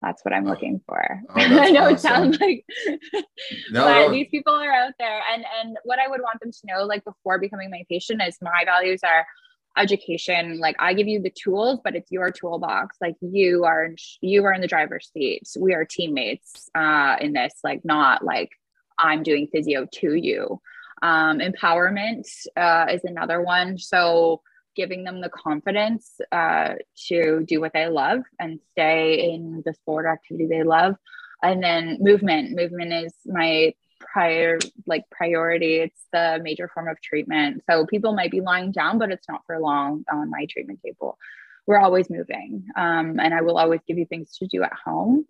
that's 0.02 0.24
what 0.26 0.34
I'm 0.34 0.48
oh. 0.48 0.50
looking 0.50 0.82
for. 0.88 1.22
Oh, 1.30 1.34
I 1.36 1.72
know 1.72 1.84
awesome. 1.84 1.96
it 1.96 2.00
sounds 2.00 2.40
like, 2.40 2.66
no, 2.88 2.96
but 3.74 4.08
no. 4.08 4.12
these 4.12 4.28
people 4.30 4.54
are 4.54 4.72
out 4.72 4.94
there, 5.00 5.22
and 5.34 5.46
and 5.62 5.78
what 5.84 6.00
I 6.00 6.08
would 6.08 6.22
want 6.22 6.40
them 6.42 6.52
to 6.52 6.60
know, 6.66 6.84
like 6.86 7.04
before 7.04 7.40
becoming 7.40 7.70
my 7.70 7.84
patient, 7.90 8.22
is 8.26 8.38
my 8.42 8.64
values 8.66 9.02
are 9.04 9.26
education. 9.78 10.60
Like 10.60 10.76
I 10.80 10.94
give 10.94 11.08
you 11.08 11.22
the 11.22 11.32
tools, 11.32 11.80
but 11.84 11.96
it's 11.96 12.12
your 12.12 12.32
toolbox. 12.32 12.98
Like 13.00 13.16
you 13.22 13.64
are 13.66 13.90
you 14.22 14.46
are 14.46 14.54
in 14.54 14.62
the 14.62 14.68
driver's 14.68 15.10
seat. 15.14 15.44
We 15.58 15.74
are 15.74 15.86
teammates 15.86 16.70
uh, 16.76 17.18
in 17.22 17.34
this. 17.34 17.54
Like 17.64 17.86
not 17.86 18.24
like 18.24 18.50
I'm 18.98 19.24
doing 19.24 19.48
physio 19.52 19.88
to 19.92 20.14
you. 20.14 20.62
Um, 21.04 21.40
empowerment 21.40 22.28
uh, 22.56 22.88
is 22.92 23.04
another 23.04 23.42
one. 23.42 23.78
So 23.78 24.42
giving 24.76 25.04
them 25.04 25.22
the 25.22 25.30
confidence 25.30 26.20
uh, 26.32 26.76
to 27.08 27.44
do 27.46 27.60
what 27.60 27.74
they 27.74 27.88
love 27.88 28.22
and 28.40 28.60
stay 28.72 29.34
in 29.34 29.62
the 29.66 29.74
sport 29.74 30.06
activity 30.06 30.48
they 30.48 30.64
love. 30.64 30.96
And 31.44 31.64
then 31.64 31.98
movement. 32.00 32.56
Movement 32.56 32.94
is 32.94 33.14
my 33.26 33.74
prior 34.00 34.60
like 34.86 35.04
priority. 35.10 35.78
It's 35.78 36.08
the 36.12 36.40
major 36.42 36.70
form 36.74 36.88
of 36.88 37.02
treatment. 37.02 37.64
So 37.70 37.86
people 37.86 38.14
might 38.14 38.32
be 38.32 38.42
lying 38.42 38.72
down 38.72 38.98
but 38.98 39.12
it's 39.12 39.28
not 39.28 39.42
for 39.46 39.60
long 39.60 40.04
on 40.12 40.30
my 40.30 40.46
treatment 40.50 40.80
table. 40.84 41.18
We're 41.68 41.80
always 41.80 42.10
moving 42.10 42.66
um, 42.76 43.20
and 43.20 43.34
i 43.34 43.42
will 43.42 43.58
always 43.58 43.82
give 43.88 43.98
you 43.98 44.06
things 44.06 44.38
to 44.38 44.48
do 44.48 44.64
at 44.64 44.74
home. 44.74 45.26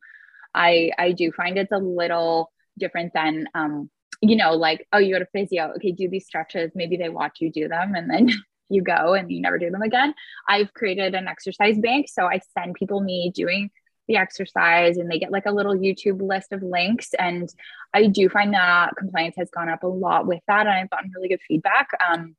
I 0.53 0.91
i 0.97 1.11
do 1.11 1.31
find 1.31 1.57
it's 1.57 1.71
a 1.71 1.77
little 1.77 2.51
different 2.77 3.13
than 3.13 3.47
um, 3.53 3.89
you 4.21 4.35
know 4.35 4.53
like 4.53 4.87
oh 4.93 4.97
you 4.97 5.13
go 5.13 5.19
to 5.19 5.27
physio. 5.33 5.73
Okay 5.75 5.91
do 5.91 6.09
these 6.09 6.25
stretches. 6.25 6.71
Maybe 6.75 6.97
they 6.97 7.09
watch 7.09 7.37
you 7.41 7.51
do 7.51 7.67
them 7.67 7.95
and 7.95 8.09
then 8.09 8.29
you 8.71 8.81
go 8.81 9.13
and 9.13 9.31
you 9.31 9.41
never 9.41 9.57
do 9.57 9.69
them 9.69 9.81
again. 9.81 10.13
I've 10.47 10.73
created 10.73 11.15
an 11.15 11.27
exercise 11.27 11.77
bank. 11.77 12.07
So 12.09 12.25
I 12.25 12.39
send 12.57 12.75
people 12.75 13.01
me 13.01 13.31
doing 13.33 13.69
the 14.07 14.17
exercise 14.17 14.97
and 14.97 15.09
they 15.09 15.19
get 15.19 15.31
like 15.31 15.45
a 15.45 15.51
little 15.51 15.75
YouTube 15.75 16.21
list 16.21 16.51
of 16.51 16.63
links. 16.63 17.13
And 17.17 17.49
I 17.93 18.07
do 18.07 18.29
find 18.29 18.53
that 18.53 18.95
compliance 18.97 19.35
has 19.37 19.49
gone 19.49 19.69
up 19.69 19.83
a 19.83 19.87
lot 19.87 20.27
with 20.27 20.41
that. 20.47 20.67
And 20.67 20.75
I've 20.75 20.89
gotten 20.89 21.11
really 21.15 21.29
good 21.29 21.41
feedback. 21.47 21.89
Um, 22.09 22.35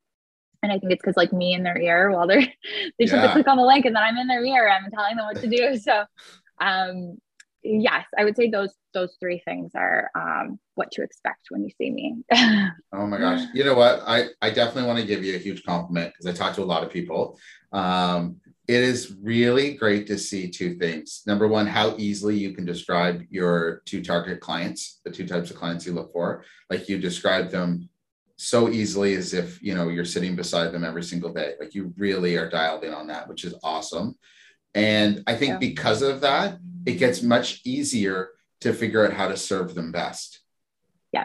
and 0.63 0.71
I 0.71 0.79
think 0.79 0.93
it's 0.93 1.03
because 1.03 1.17
like 1.17 1.33
me 1.33 1.55
in 1.55 1.63
their 1.63 1.79
ear 1.79 2.11
while 2.11 2.27
they're 2.27 2.41
they 2.99 3.05
just 3.05 3.13
yeah. 3.13 3.21
have 3.23 3.31
to 3.31 3.33
click 3.33 3.49
on 3.49 3.57
the 3.57 3.65
link 3.65 3.85
and 3.85 3.97
then 3.97 4.03
I'm 4.03 4.17
in 4.17 4.29
their 4.29 4.45
ear. 4.45 4.69
I'm 4.69 4.91
telling 4.91 5.17
them 5.17 5.27
what 5.27 5.41
to 5.41 5.49
do. 5.49 5.79
So 5.83 6.05
um 6.61 7.17
yes, 7.63 8.05
I 8.19 8.25
would 8.25 8.37
say 8.37 8.51
those 8.51 8.75
those 8.95 9.17
three 9.21 9.41
things 9.45 9.73
are 9.75 10.11
um, 10.15 10.59
what 10.75 10.91
to 10.93 11.03
expect 11.03 11.47
when 11.51 11.63
you 11.65 11.71
see 11.79 11.91
me. 11.91 12.17
oh 12.93 13.07
my 13.07 13.19
gosh! 13.19 13.47
You 13.55 13.65
know 13.65 13.75
what? 13.75 14.03
I 14.07 14.27
I 14.41 14.51
definitely 14.51 14.89
want 14.89 14.99
to 15.01 15.07
give 15.07 15.25
you 15.25 15.35
a 15.35 15.39
huge 15.39 15.65
compliment 15.65 16.13
because 16.13 16.27
I 16.27 16.37
talk 16.37 16.55
to 16.57 16.63
a 16.63 16.65
lot 16.65 16.83
of 16.83 16.91
people. 16.91 17.39
Um, 17.73 18.37
it 18.69 18.83
is 18.83 19.17
really 19.21 19.75
great 19.75 20.07
to 20.07 20.19
see 20.19 20.49
two 20.49 20.77
things. 20.77 21.23
Number 21.27 21.49
one, 21.49 21.67
how 21.67 21.97
easily 21.99 22.37
you 22.37 22.53
can 22.53 22.65
describe 22.65 23.25
your 23.29 23.83
two 23.87 24.03
target 24.03 24.41
clients, 24.41 25.01
the 25.05 25.11
two 25.11 25.27
types 25.27 25.51
of 25.51 25.57
clients 25.57 25.85
you 25.85 25.93
look 25.93 26.13
for. 26.13 26.45
Like 26.71 26.89
you 26.89 26.99
describe 26.99 27.51
them 27.51 27.89
so 28.37 28.69
easily 28.69 29.15
as 29.15 29.35
if 29.35 29.63
you 29.63 29.75
know 29.75 29.89
you're 29.89 30.05
sitting 30.05 30.37
beside 30.37 30.73
them 30.73 30.85
every 30.85 31.03
single 31.03 31.33
day. 31.33 31.55
Like 31.61 31.75
you 31.75 31.93
really 31.97 32.37
are 32.37 32.49
dialed 32.49 32.85
in 32.85 32.95
on 32.95 33.07
that, 33.09 33.29
which 33.29 33.45
is 33.45 33.55
awesome. 33.63 34.17
And 34.75 35.23
I 35.27 35.35
think 35.35 35.53
yeah. 35.53 35.59
because 35.59 36.03
of 36.03 36.21
that, 36.23 36.59
it 36.87 36.95
gets 36.95 37.23
much 37.23 37.61
easier 37.65 38.31
to 38.61 38.73
figure 38.73 39.07
out 39.07 39.13
how 39.13 39.29
to 39.29 39.37
serve 39.37 39.75
them 39.75 39.93
best. 39.93 40.41
Yeah. 41.13 41.25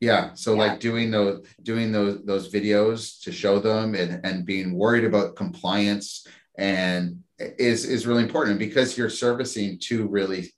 Yeah. 0.00 0.34
So 0.34 0.54
yeah. 0.54 0.58
like 0.58 0.80
doing 0.80 1.10
those 1.10 1.46
doing 1.62 1.92
those 1.92 2.24
those 2.24 2.52
videos 2.52 3.20
to 3.22 3.32
show 3.32 3.58
them 3.58 3.94
and, 3.94 4.24
and 4.24 4.44
being 4.44 4.74
worried 4.74 5.04
about 5.04 5.36
compliance 5.36 6.26
and 6.58 7.22
is 7.38 7.84
is 7.84 8.06
really 8.06 8.22
important 8.22 8.58
because 8.58 8.96
you're 8.96 9.10
servicing 9.10 9.78
two 9.78 10.06
really 10.06 10.52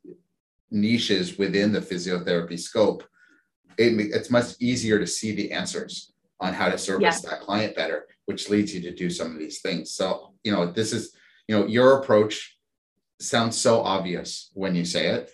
niches 0.70 1.38
within 1.38 1.72
the 1.72 1.80
physiotherapy 1.80 2.58
scope. 2.58 3.04
It, 3.78 4.12
it's 4.12 4.30
much 4.30 4.54
easier 4.60 4.98
to 4.98 5.06
see 5.06 5.34
the 5.34 5.52
answers 5.52 6.12
on 6.40 6.52
how 6.52 6.68
to 6.68 6.78
service 6.78 7.22
yeah. 7.22 7.30
that 7.30 7.40
client 7.40 7.76
better, 7.76 8.06
which 8.26 8.50
leads 8.50 8.74
you 8.74 8.80
to 8.82 8.94
do 8.94 9.08
some 9.08 9.32
of 9.32 9.38
these 9.38 9.60
things. 9.60 9.92
So, 9.92 10.34
you 10.42 10.52
know, 10.52 10.70
this 10.70 10.92
is, 10.92 11.14
you 11.48 11.58
know, 11.58 11.66
your 11.66 11.98
approach 11.98 12.56
sounds 13.20 13.56
so 13.56 13.80
obvious 13.80 14.50
when 14.54 14.74
you 14.74 14.84
say 14.84 15.08
it. 15.08 15.30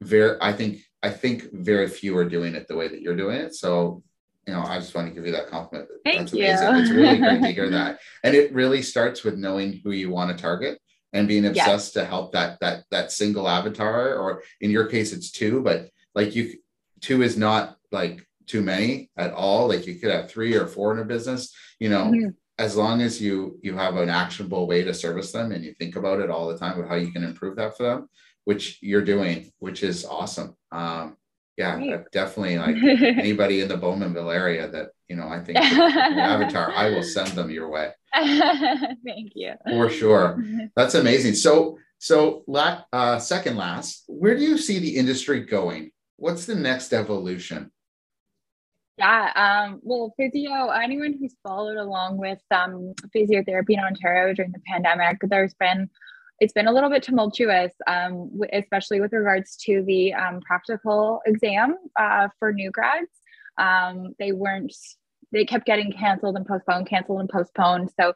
Very, 0.00 0.36
I 0.40 0.52
think, 0.52 0.78
I 1.02 1.10
think 1.10 1.52
very 1.52 1.88
few 1.88 2.16
are 2.16 2.28
doing 2.28 2.54
it 2.54 2.68
the 2.68 2.76
way 2.76 2.88
that 2.88 3.00
you're 3.00 3.16
doing 3.16 3.36
it. 3.36 3.54
So, 3.54 4.02
you 4.46 4.52
know, 4.52 4.62
I 4.62 4.78
just 4.78 4.94
want 4.94 5.08
to 5.08 5.14
give 5.14 5.26
you 5.26 5.32
that 5.32 5.48
compliment. 5.48 5.88
Thank 6.04 6.30
That's 6.30 6.32
you. 6.32 6.44
It's 6.44 6.90
really 6.90 7.18
great 7.18 7.42
to 7.42 7.52
hear 7.52 7.70
that. 7.70 7.98
And 8.24 8.34
it 8.34 8.52
really 8.52 8.82
starts 8.82 9.24
with 9.24 9.36
knowing 9.36 9.80
who 9.84 9.90
you 9.90 10.10
want 10.10 10.36
to 10.36 10.40
target 10.40 10.78
and 11.12 11.28
being 11.28 11.46
obsessed 11.46 11.94
to 11.94 12.04
help 12.04 12.32
that 12.32 12.60
that 12.60 12.84
that 12.90 13.10
single 13.10 13.48
avatar, 13.48 14.14
or 14.14 14.42
in 14.60 14.70
your 14.70 14.86
case, 14.86 15.12
it's 15.12 15.30
two, 15.30 15.62
but 15.62 15.88
like 16.14 16.34
you, 16.34 16.54
two 17.00 17.22
is 17.22 17.36
not 17.36 17.76
like 17.90 18.26
too 18.46 18.60
many 18.60 19.10
at 19.16 19.32
all. 19.32 19.68
Like 19.68 19.86
you 19.86 19.94
could 19.96 20.10
have 20.10 20.30
three 20.30 20.54
or 20.54 20.66
four 20.66 20.92
in 20.92 20.98
a 20.98 21.04
business. 21.04 21.54
You 21.78 21.88
know, 21.88 22.04
mm-hmm 22.04 22.28
as 22.58 22.76
long 22.76 23.00
as 23.00 23.20
you 23.20 23.58
you 23.62 23.76
have 23.76 23.96
an 23.96 24.08
actionable 24.08 24.66
way 24.66 24.82
to 24.82 24.92
service 24.92 25.32
them 25.32 25.52
and 25.52 25.64
you 25.64 25.72
think 25.74 25.96
about 25.96 26.20
it 26.20 26.30
all 26.30 26.48
the 26.48 26.58
time 26.58 26.80
of 26.80 26.88
how 26.88 26.96
you 26.96 27.12
can 27.12 27.24
improve 27.24 27.56
that 27.56 27.76
for 27.76 27.84
them 27.84 28.08
which 28.44 28.78
you're 28.82 29.04
doing 29.04 29.50
which 29.58 29.82
is 29.82 30.04
awesome. 30.04 30.56
Um 30.72 31.16
yeah 31.56 31.76
Great. 31.76 32.10
definitely 32.12 32.58
like 32.58 32.76
anybody 33.18 33.60
in 33.60 33.68
the 33.68 33.76
bowmanville 33.76 34.34
area 34.34 34.68
that 34.68 34.90
you 35.08 35.16
know 35.16 35.26
i 35.26 35.40
think 35.40 35.58
avatar 35.58 36.70
i 36.70 36.88
will 36.90 37.02
send 37.02 37.28
them 37.30 37.50
your 37.50 37.68
way. 37.70 37.90
Thank 38.14 39.32
you. 39.34 39.52
For 39.66 39.90
sure. 39.90 40.42
That's 40.76 40.94
amazing. 40.94 41.34
So 41.34 41.78
so 41.98 42.44
uh, 42.92 43.18
second 43.18 43.56
last 43.56 44.04
where 44.06 44.36
do 44.36 44.42
you 44.42 44.56
see 44.56 44.78
the 44.78 44.96
industry 44.96 45.40
going? 45.40 45.90
What's 46.16 46.46
the 46.46 46.54
next 46.54 46.92
evolution 46.92 47.70
yeah, 48.98 49.32
um, 49.36 49.80
well, 49.82 50.12
physio, 50.16 50.70
anyone 50.70 51.14
who's 51.18 51.36
followed 51.46 51.76
along 51.76 52.18
with 52.18 52.40
um, 52.50 52.94
physiotherapy 53.14 53.70
in 53.70 53.80
Ontario 53.80 54.34
during 54.34 54.50
the 54.52 54.60
pandemic, 54.66 55.18
there's 55.22 55.54
been, 55.54 55.88
it's 56.40 56.52
been 56.52 56.66
a 56.66 56.72
little 56.72 56.90
bit 56.90 57.04
tumultuous, 57.04 57.72
um, 57.86 58.40
especially 58.52 59.00
with 59.00 59.12
regards 59.12 59.56
to 59.56 59.82
the 59.84 60.14
um, 60.14 60.40
practical 60.40 61.20
exam 61.26 61.76
uh, 61.98 62.28
for 62.38 62.52
new 62.52 62.70
grads. 62.72 63.10
Um, 63.56 64.14
they 64.18 64.32
weren't, 64.32 64.74
they 65.32 65.44
kept 65.44 65.66
getting 65.66 65.92
canceled 65.92 66.36
and 66.36 66.46
postponed, 66.46 66.88
canceled 66.88 67.20
and 67.20 67.28
postponed. 67.28 67.90
So 67.98 68.14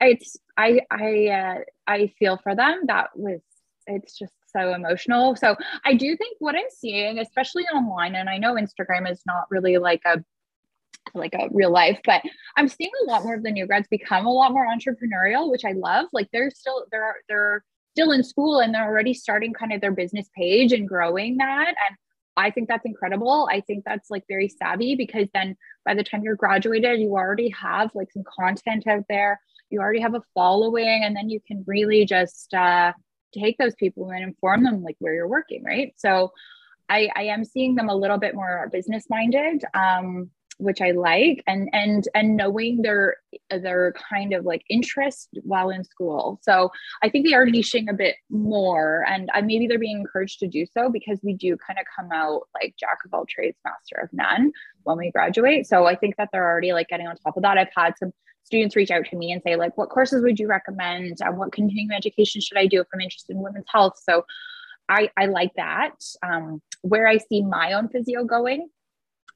it's, 0.00 0.36
I, 0.56 0.80
I, 0.90 1.26
uh, 1.28 1.58
I 1.86 2.12
feel 2.18 2.38
for 2.42 2.54
them. 2.54 2.82
That 2.86 3.08
was, 3.14 3.40
it's 3.86 4.18
just 4.18 4.32
so 4.50 4.74
emotional. 4.74 5.36
So 5.36 5.56
I 5.84 5.94
do 5.94 6.16
think 6.16 6.36
what 6.38 6.54
I'm 6.54 6.70
seeing, 6.70 7.18
especially 7.18 7.64
online, 7.64 8.14
and 8.14 8.28
I 8.28 8.38
know 8.38 8.54
Instagram 8.54 9.10
is 9.10 9.22
not 9.26 9.50
really 9.50 9.78
like 9.78 10.02
a 10.04 10.22
like 11.14 11.34
a 11.34 11.48
real 11.50 11.70
life, 11.70 11.98
but 12.04 12.22
I'm 12.56 12.68
seeing 12.68 12.90
a 13.02 13.10
lot 13.10 13.24
more 13.24 13.34
of 13.34 13.42
the 13.42 13.50
new 13.50 13.66
grads 13.66 13.88
become 13.88 14.26
a 14.26 14.32
lot 14.32 14.52
more 14.52 14.66
entrepreneurial, 14.66 15.50
which 15.50 15.64
I 15.64 15.72
love. 15.72 16.06
Like 16.12 16.28
they're 16.32 16.50
still 16.50 16.84
they're 16.90 17.16
they're 17.28 17.64
still 17.92 18.12
in 18.12 18.22
school 18.22 18.60
and 18.60 18.74
they're 18.74 18.84
already 18.84 19.14
starting 19.14 19.52
kind 19.52 19.72
of 19.72 19.80
their 19.80 19.92
business 19.92 20.28
page 20.36 20.72
and 20.72 20.88
growing 20.88 21.38
that. 21.38 21.68
And 21.68 21.96
I 22.36 22.50
think 22.50 22.68
that's 22.68 22.86
incredible. 22.86 23.48
I 23.50 23.60
think 23.60 23.84
that's 23.84 24.10
like 24.10 24.24
very 24.28 24.48
savvy 24.48 24.94
because 24.94 25.28
then 25.34 25.56
by 25.84 25.94
the 25.94 26.04
time 26.04 26.22
you're 26.22 26.36
graduated, 26.36 27.00
you 27.00 27.10
already 27.12 27.50
have 27.50 27.90
like 27.94 28.12
some 28.12 28.24
content 28.38 28.86
out 28.86 29.04
there. 29.08 29.40
You 29.70 29.80
already 29.80 30.00
have 30.00 30.14
a 30.14 30.22
following, 30.34 31.04
and 31.04 31.14
then 31.14 31.30
you 31.30 31.40
can 31.46 31.62
really 31.66 32.04
just 32.04 32.52
uh, 32.54 32.92
take 33.32 33.58
those 33.58 33.74
people 33.74 34.10
and 34.10 34.22
inform 34.22 34.64
them 34.64 34.82
like 34.82 34.96
where 34.98 35.14
you're 35.14 35.28
working, 35.28 35.62
right? 35.64 35.92
So 35.96 36.32
I, 36.88 37.08
I 37.14 37.22
am 37.24 37.44
seeing 37.44 37.76
them 37.76 37.88
a 37.88 37.94
little 37.94 38.18
bit 38.18 38.34
more 38.34 38.68
business 38.72 39.06
minded. 39.08 39.64
Um, 39.74 40.30
which 40.60 40.80
I 40.80 40.90
like, 40.90 41.42
and 41.46 41.68
and 41.72 42.06
and 42.14 42.36
knowing 42.36 42.82
their 42.82 43.16
their 43.50 43.94
kind 44.10 44.34
of 44.34 44.44
like 44.44 44.62
interest 44.68 45.30
while 45.42 45.70
in 45.70 45.84
school. 45.84 46.38
So 46.42 46.70
I 47.02 47.08
think 47.08 47.26
they 47.26 47.34
are 47.34 47.46
niching 47.46 47.90
a 47.90 47.94
bit 47.94 48.16
more, 48.28 49.04
and 49.08 49.30
I, 49.32 49.40
maybe 49.40 49.66
they're 49.66 49.78
being 49.78 50.00
encouraged 50.00 50.38
to 50.40 50.46
do 50.46 50.66
so 50.66 50.90
because 50.90 51.18
we 51.22 51.32
do 51.32 51.56
kind 51.66 51.78
of 51.78 51.86
come 51.96 52.12
out 52.12 52.42
like 52.54 52.74
jack 52.78 52.98
of 53.04 53.14
all 53.14 53.26
trades, 53.26 53.56
master 53.64 54.00
of 54.02 54.10
none 54.12 54.52
when 54.84 54.98
we 54.98 55.10
graduate. 55.10 55.66
So 55.66 55.86
I 55.86 55.96
think 55.96 56.16
that 56.16 56.28
they're 56.32 56.46
already 56.46 56.72
like 56.72 56.88
getting 56.88 57.06
on 57.06 57.16
top 57.16 57.36
of 57.36 57.42
that. 57.42 57.58
I've 57.58 57.68
had 57.74 57.94
some 57.98 58.12
students 58.44 58.76
reach 58.76 58.90
out 58.90 59.04
to 59.06 59.16
me 59.16 59.32
and 59.32 59.42
say 59.42 59.56
like, 59.56 59.76
what 59.76 59.90
courses 59.90 60.22
would 60.22 60.38
you 60.38 60.48
recommend? 60.48 61.18
Uh, 61.22 61.32
what 61.32 61.52
continuing 61.52 61.92
education 61.92 62.40
should 62.40 62.58
I 62.58 62.66
do 62.66 62.80
if 62.80 62.86
I'm 62.94 63.00
interested 63.00 63.36
in 63.36 63.42
women's 63.42 63.66
health? 63.68 63.94
So 64.02 64.24
I, 64.88 65.10
I 65.16 65.26
like 65.26 65.52
that. 65.56 65.94
Um, 66.22 66.60
where 66.82 67.06
I 67.06 67.18
see 67.18 67.42
my 67.42 67.74
own 67.74 67.88
physio 67.88 68.24
going 68.24 68.68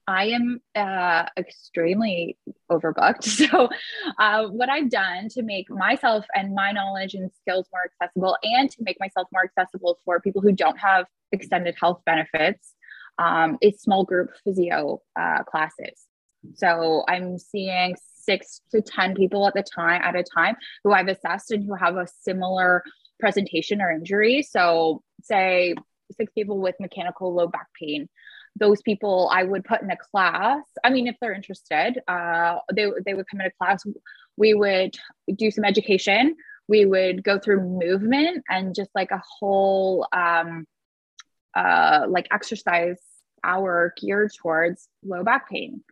I 0.07 0.25
am 0.25 0.61
uh, 0.75 1.25
extremely 1.37 2.37
overbooked. 2.71 3.25
So, 3.45 3.69
uh, 4.19 4.47
what 4.47 4.69
I've 4.69 4.89
done 4.89 5.29
to 5.29 5.43
make 5.43 5.69
myself 5.69 6.25
and 6.35 6.53
my 6.53 6.71
knowledge 6.71 7.15
and 7.15 7.31
skills 7.41 7.67
more 7.71 7.83
accessible, 7.85 8.37
and 8.43 8.69
to 8.71 8.77
make 8.81 8.97
myself 8.99 9.27
more 9.31 9.43
accessible 9.43 9.99
for 10.05 10.19
people 10.19 10.41
who 10.41 10.51
don't 10.51 10.77
have 10.77 11.05
extended 11.31 11.75
health 11.79 12.01
benefits, 12.05 12.73
um, 13.17 13.57
is 13.61 13.81
small 13.81 14.03
group 14.03 14.29
physio 14.43 15.01
uh, 15.19 15.43
classes. 15.43 16.05
So, 16.55 17.03
I'm 17.07 17.37
seeing 17.37 17.95
six 18.25 18.61
to 18.71 18.81
10 18.81 19.15
people 19.15 19.47
at 19.47 19.53
the 19.53 19.63
time 19.63 20.01
at 20.03 20.15
a 20.15 20.23
time 20.23 20.55
who 20.83 20.93
I've 20.93 21.07
assessed 21.07 21.51
and 21.51 21.63
who 21.63 21.75
have 21.75 21.95
a 21.97 22.07
similar 22.21 22.83
presentation 23.19 23.81
or 23.81 23.91
injury. 23.91 24.41
So, 24.41 25.01
say 25.21 25.75
six 26.17 26.31
people 26.33 26.59
with 26.59 26.75
mechanical 26.79 27.33
low 27.33 27.47
back 27.47 27.67
pain 27.79 28.07
those 28.57 28.81
people 28.81 29.29
I 29.31 29.43
would 29.43 29.63
put 29.63 29.81
in 29.81 29.91
a 29.91 29.97
class. 29.97 30.63
I 30.83 30.89
mean, 30.89 31.07
if 31.07 31.15
they're 31.19 31.33
interested, 31.33 31.99
uh, 32.07 32.59
they, 32.73 32.87
they 33.05 33.13
would 33.13 33.27
come 33.27 33.41
in 33.41 33.47
a 33.47 33.51
class. 33.51 33.83
We 34.37 34.53
would 34.53 34.95
do 35.35 35.51
some 35.51 35.65
education. 35.65 36.35
We 36.67 36.85
would 36.85 37.23
go 37.23 37.37
through 37.37 37.61
movement 37.61 38.43
and 38.49 38.73
just 38.73 38.89
like 38.95 39.11
a 39.11 39.21
whole 39.39 40.07
um, 40.13 40.65
uh, 41.55 42.05
like 42.07 42.27
exercise 42.31 42.99
hour 43.43 43.93
geared 43.97 44.31
towards 44.33 44.87
low 45.03 45.23
back 45.23 45.49
pain. 45.49 45.83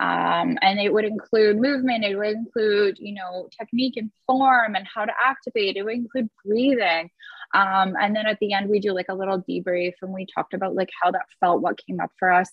Um, 0.00 0.58
and 0.60 0.80
it 0.80 0.92
would 0.92 1.04
include 1.04 1.60
movement, 1.60 2.04
it 2.04 2.16
would 2.16 2.34
include, 2.34 2.98
you 2.98 3.14
know, 3.14 3.48
technique 3.56 3.96
and 3.96 4.10
form 4.26 4.74
and 4.74 4.86
how 4.92 5.04
to 5.04 5.12
activate, 5.24 5.76
it 5.76 5.84
would 5.84 5.94
include 5.94 6.28
breathing. 6.44 7.10
Um, 7.54 7.94
and 8.00 8.16
then 8.16 8.26
at 8.26 8.38
the 8.40 8.52
end, 8.52 8.68
we 8.68 8.80
do 8.80 8.92
like 8.92 9.06
a 9.08 9.14
little 9.14 9.40
debrief 9.42 9.92
and 10.02 10.12
we 10.12 10.26
talked 10.26 10.54
about 10.54 10.74
like 10.74 10.90
how 11.00 11.12
that 11.12 11.26
felt, 11.38 11.62
what 11.62 11.80
came 11.86 12.00
up 12.00 12.10
for 12.18 12.32
us. 12.32 12.50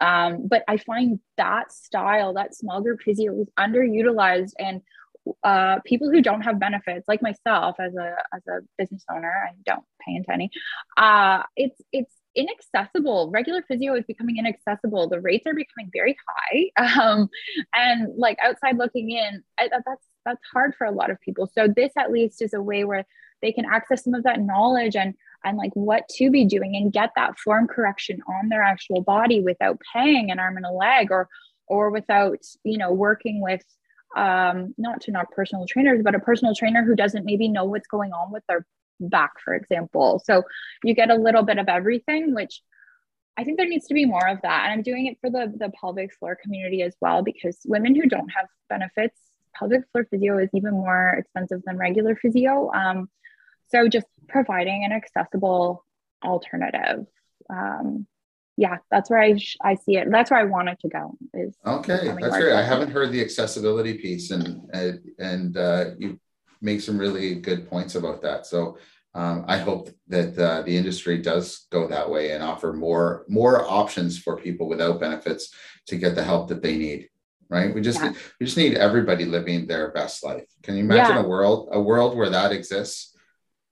Um, 0.00 0.46
but 0.46 0.64
I 0.66 0.78
find 0.78 1.20
that 1.36 1.72
style, 1.72 2.34
that 2.34 2.54
small 2.54 2.80
group 2.80 3.02
physio 3.02 3.38
is 3.40 3.48
underutilized 3.58 4.52
and 4.58 4.80
uh, 5.42 5.80
people 5.84 6.10
who 6.10 6.22
don't 6.22 6.42
have 6.42 6.58
benefits, 6.58 7.06
like 7.08 7.22
myself 7.22 7.76
as 7.78 7.94
a 7.94 8.16
as 8.34 8.42
a 8.48 8.60
business 8.78 9.04
owner, 9.10 9.30
I 9.30 9.52
don't 9.66 9.84
pay 10.06 10.14
into 10.14 10.32
any. 10.32 10.50
Uh, 10.96 11.42
it's 11.56 11.80
it's 11.92 12.14
inaccessible. 12.38 13.30
Regular 13.30 13.62
physio 13.62 13.94
is 13.94 14.04
becoming 14.06 14.38
inaccessible. 14.38 15.08
The 15.08 15.20
rates 15.20 15.46
are 15.46 15.54
becoming 15.54 15.90
very 15.92 16.16
high, 16.28 17.00
um, 17.02 17.28
and 17.74 18.08
like 18.16 18.38
outside 18.42 18.78
looking 18.78 19.10
in, 19.10 19.42
I, 19.58 19.68
that's 19.68 20.06
that's 20.24 20.40
hard 20.52 20.74
for 20.76 20.86
a 20.86 20.92
lot 20.92 21.10
of 21.10 21.20
people. 21.20 21.50
So 21.52 21.68
this 21.68 21.92
at 21.98 22.12
least 22.12 22.40
is 22.40 22.54
a 22.54 22.62
way 22.62 22.84
where 22.84 23.04
they 23.42 23.52
can 23.52 23.64
access 23.64 24.04
some 24.04 24.14
of 24.14 24.24
that 24.24 24.40
knowledge 24.40 24.96
and 24.96 25.14
and 25.44 25.56
like 25.56 25.72
what 25.74 26.08
to 26.08 26.30
be 26.30 26.44
doing 26.44 26.74
and 26.76 26.92
get 26.92 27.10
that 27.16 27.38
form 27.38 27.66
correction 27.66 28.20
on 28.28 28.48
their 28.48 28.62
actual 28.62 29.02
body 29.02 29.40
without 29.40 29.80
paying 29.92 30.30
an 30.30 30.38
arm 30.38 30.56
and 30.56 30.66
a 30.66 30.72
leg 30.72 31.10
or 31.10 31.28
or 31.66 31.90
without 31.90 32.38
you 32.64 32.78
know 32.78 32.92
working 32.92 33.40
with 33.40 33.62
um 34.16 34.74
not 34.78 35.00
to 35.00 35.10
not 35.12 35.30
personal 35.30 35.66
trainers 35.66 36.00
but 36.02 36.14
a 36.14 36.18
personal 36.18 36.54
trainer 36.54 36.84
who 36.84 36.96
doesn't 36.96 37.24
maybe 37.24 37.46
know 37.46 37.64
what's 37.64 37.86
going 37.86 38.12
on 38.12 38.32
with 38.32 38.42
their 38.48 38.66
back, 39.00 39.32
for 39.44 39.54
example. 39.54 40.22
So 40.24 40.42
you 40.82 40.94
get 40.94 41.10
a 41.10 41.14
little 41.14 41.42
bit 41.42 41.58
of 41.58 41.68
everything, 41.68 42.34
which 42.34 42.62
I 43.36 43.44
think 43.44 43.56
there 43.56 43.68
needs 43.68 43.86
to 43.86 43.94
be 43.94 44.04
more 44.04 44.26
of 44.28 44.42
that. 44.42 44.64
And 44.64 44.72
I'm 44.72 44.82
doing 44.82 45.06
it 45.06 45.18
for 45.20 45.30
the, 45.30 45.52
the 45.56 45.70
pelvic 45.70 46.12
floor 46.14 46.36
community 46.42 46.82
as 46.82 46.94
well, 47.00 47.22
because 47.22 47.58
women 47.64 47.94
who 47.94 48.08
don't 48.08 48.28
have 48.30 48.46
benefits, 48.68 49.18
pelvic 49.54 49.82
floor 49.92 50.06
physio 50.10 50.38
is 50.38 50.50
even 50.54 50.72
more 50.72 51.10
expensive 51.18 51.62
than 51.64 51.78
regular 51.78 52.16
physio. 52.16 52.70
Um, 52.72 53.08
so 53.68 53.88
just 53.88 54.06
providing 54.28 54.84
an 54.84 54.92
accessible 54.92 55.84
alternative. 56.24 57.06
Um, 57.48 58.06
yeah, 58.56 58.78
that's 58.90 59.08
where 59.08 59.20
I, 59.20 59.36
sh- 59.36 59.56
I 59.62 59.76
see 59.76 59.98
it. 59.98 60.08
That's 60.10 60.32
where 60.32 60.40
I 60.40 60.44
want 60.44 60.68
it 60.68 60.80
to 60.80 60.88
go. 60.88 61.16
Is 61.32 61.54
okay. 61.64 62.08
That's 62.20 62.36
great. 62.36 62.52
I 62.52 62.62
haven't 62.62 62.90
heard 62.90 63.12
the 63.12 63.20
accessibility 63.20 63.94
piece, 63.98 64.32
and 64.32 64.68
and, 64.72 65.00
and 65.18 65.56
uh, 65.56 65.84
you 65.96 66.18
make 66.60 66.80
some 66.80 66.98
really 66.98 67.34
good 67.34 67.68
points 67.68 67.94
about 67.94 68.22
that. 68.22 68.46
So 68.46 68.78
um, 69.14 69.44
I 69.48 69.56
hope 69.56 69.90
that 70.08 70.38
uh, 70.38 70.62
the 70.62 70.76
industry 70.76 71.18
does 71.18 71.66
go 71.70 71.88
that 71.88 72.08
way 72.08 72.32
and 72.32 72.42
offer 72.42 72.72
more 72.72 73.24
more 73.28 73.68
options 73.68 74.18
for 74.18 74.36
people 74.36 74.68
without 74.68 75.00
benefits 75.00 75.52
to 75.86 75.96
get 75.96 76.14
the 76.14 76.22
help 76.22 76.48
that 76.48 76.62
they 76.62 76.76
need. 76.76 77.08
Right? 77.48 77.74
We 77.74 77.80
just 77.80 78.00
yeah. 78.02 78.12
we 78.38 78.46
just 78.46 78.58
need 78.58 78.74
everybody 78.74 79.24
living 79.24 79.66
their 79.66 79.90
best 79.90 80.22
life. 80.22 80.44
Can 80.62 80.76
you 80.76 80.84
imagine 80.84 81.16
yeah. 81.16 81.22
a 81.22 81.26
world 81.26 81.70
a 81.72 81.80
world 81.80 82.16
where 82.16 82.30
that 82.30 82.52
exists? 82.52 83.16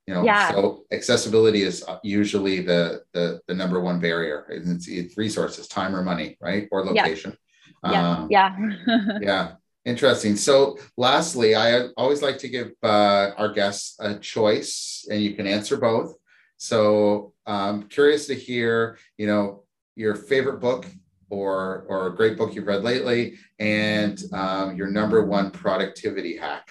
You 0.07 0.14
know, 0.14 0.25
yeah. 0.25 0.53
so 0.53 0.85
accessibility 0.92 1.62
is 1.62 1.85
usually 2.03 2.62
the 2.62 3.03
the, 3.12 3.40
the 3.46 3.55
number 3.55 3.81
one 3.81 4.01
barrier. 4.01 4.46
It's, 4.49 4.88
it's 4.88 5.18
resources, 5.18 5.68
time 5.68 5.94
or 5.94 6.03
money, 6.03 6.38
right, 6.40 6.68
or 6.70 6.85
location. 6.85 7.37
Yeah, 7.85 8.11
um, 8.11 8.29
yeah, 8.31 8.57
yeah. 9.20 9.53
Interesting. 9.87 10.35
So, 10.35 10.79
lastly, 10.96 11.55
I 11.55 11.87
always 11.96 12.20
like 12.20 12.38
to 12.38 12.49
give 12.49 12.72
uh, 12.83 13.31
our 13.38 13.53
guests 13.53 13.96
a 14.01 14.18
choice, 14.18 15.07
and 15.09 15.22
you 15.22 15.35
can 15.35 15.46
answer 15.46 15.77
both. 15.77 16.16
So, 16.57 17.35
I'm 17.46 17.85
curious 17.85 18.27
to 18.27 18.35
hear, 18.35 18.99
you 19.16 19.29
know, 19.29 19.62
your 19.94 20.16
favorite 20.16 20.59
book 20.59 20.87
or 21.31 21.87
or 21.88 22.09
a 22.09 22.16
great 22.16 22.37
book 22.37 22.53
you've 22.57 22.66
read 22.66 22.83
lately, 22.83 23.38
and 23.61 24.20
um, 24.33 24.77
your 24.77 24.88
number 24.88 25.25
one 25.25 25.53
productivity 25.53 26.37
hack. 26.37 26.68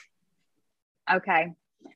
Okay, 1.10 1.54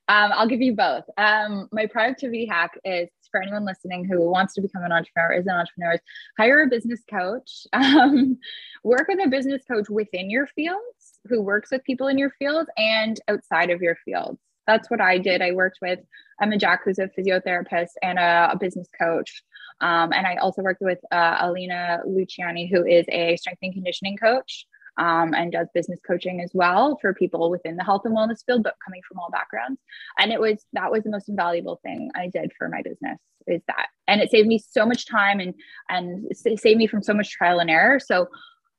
um, 0.10 0.32
I'll 0.34 0.48
give 0.48 0.62
you 0.62 0.76
both. 0.76 1.04
Um, 1.18 1.68
my 1.72 1.86
productivity 1.86 2.46
hack 2.46 2.80
is 2.84 3.10
for 3.30 3.42
anyone 3.42 3.64
listening 3.64 4.06
who 4.06 4.28
wants 4.30 4.56
to 4.56 4.62
become 4.62 4.84
an 4.84 4.92
entrepreneur, 4.92 5.34
is 5.34 5.46
an 5.46 5.54
entrepreneur, 5.54 6.00
hire 6.38 6.64
a 6.64 6.68
business 6.68 7.02
coach. 7.10 7.68
Um, 7.74 8.38
work 8.84 9.08
with 9.08 9.20
a 9.24 9.30
business 9.30 9.64
coach 9.66 9.90
within 9.90 10.30
your 10.30 10.48
fields 10.48 10.99
who 11.28 11.42
works 11.42 11.72
with 11.72 11.84
people 11.84 12.08
in 12.08 12.18
your 12.18 12.32
field 12.40 12.68
and 12.78 13.20
outside 13.28 13.70
of 13.70 13.82
your 13.82 13.98
fields. 14.06 14.40
That's 14.68 14.90
what 14.90 15.02
I 15.02 15.18
did. 15.18 15.42
I 15.42 15.52
worked 15.52 15.80
with 15.82 16.00
Emma 16.42 16.58
Jack, 16.58 16.82
who's 16.86 17.00
a 17.00 17.10
physiotherapist 17.18 17.90
and 18.04 18.20
a, 18.20 18.52
a 18.54 18.58
business 18.58 18.88
coach. 19.00 19.44
Um, 19.82 20.14
and 20.14 20.28
I 20.28 20.36
also 20.36 20.62
worked 20.62 20.82
with 20.82 21.00
uh, 21.12 21.38
Alina 21.42 22.00
Luciani, 22.08 22.70
who 22.70 22.86
is 22.86 23.06
a 23.10 23.36
strength 23.38 23.60
and 23.64 23.74
conditioning 23.74 24.18
coach 24.18 24.66
um, 25.00 25.34
and 25.34 25.52
does 25.52 25.68
business 25.74 26.00
coaching 26.06 26.42
as 26.42 26.52
well 26.54 26.98
for 27.02 27.14
people 27.14 27.50
within 27.50 27.78
the 27.78 27.84
health 27.84 28.02
and 28.06 28.16
wellness 28.16 28.46
field, 28.46 28.64
but 28.64 28.76
coming 28.86 29.02
from 29.08 29.20
all 29.20 29.32
backgrounds. 29.32 29.80
And 30.20 30.32
it 30.32 30.40
was 30.40 30.64
that 30.74 30.92
was 30.92 31.04
the 31.04 31.10
most 31.10 31.30
invaluable 31.30 31.80
thing 31.84 32.12
I 32.16 32.28
did 32.28 32.52
for 32.58 32.68
my 32.68 32.82
business 32.82 33.18
is 33.48 33.62
that, 33.68 33.88
and 34.08 34.22
it 34.22 34.30
saved 34.30 34.48
me 34.48 34.60
so 34.60 34.86
much 34.86 35.08
time 35.08 35.40
and 35.40 35.54
and 35.90 36.28
saved 36.36 36.78
me 36.78 36.88
from 36.88 37.02
so 37.02 37.14
much 37.14 37.32
trial 37.32 37.60
and 37.60 37.70
error. 37.70 38.00
So 38.00 38.28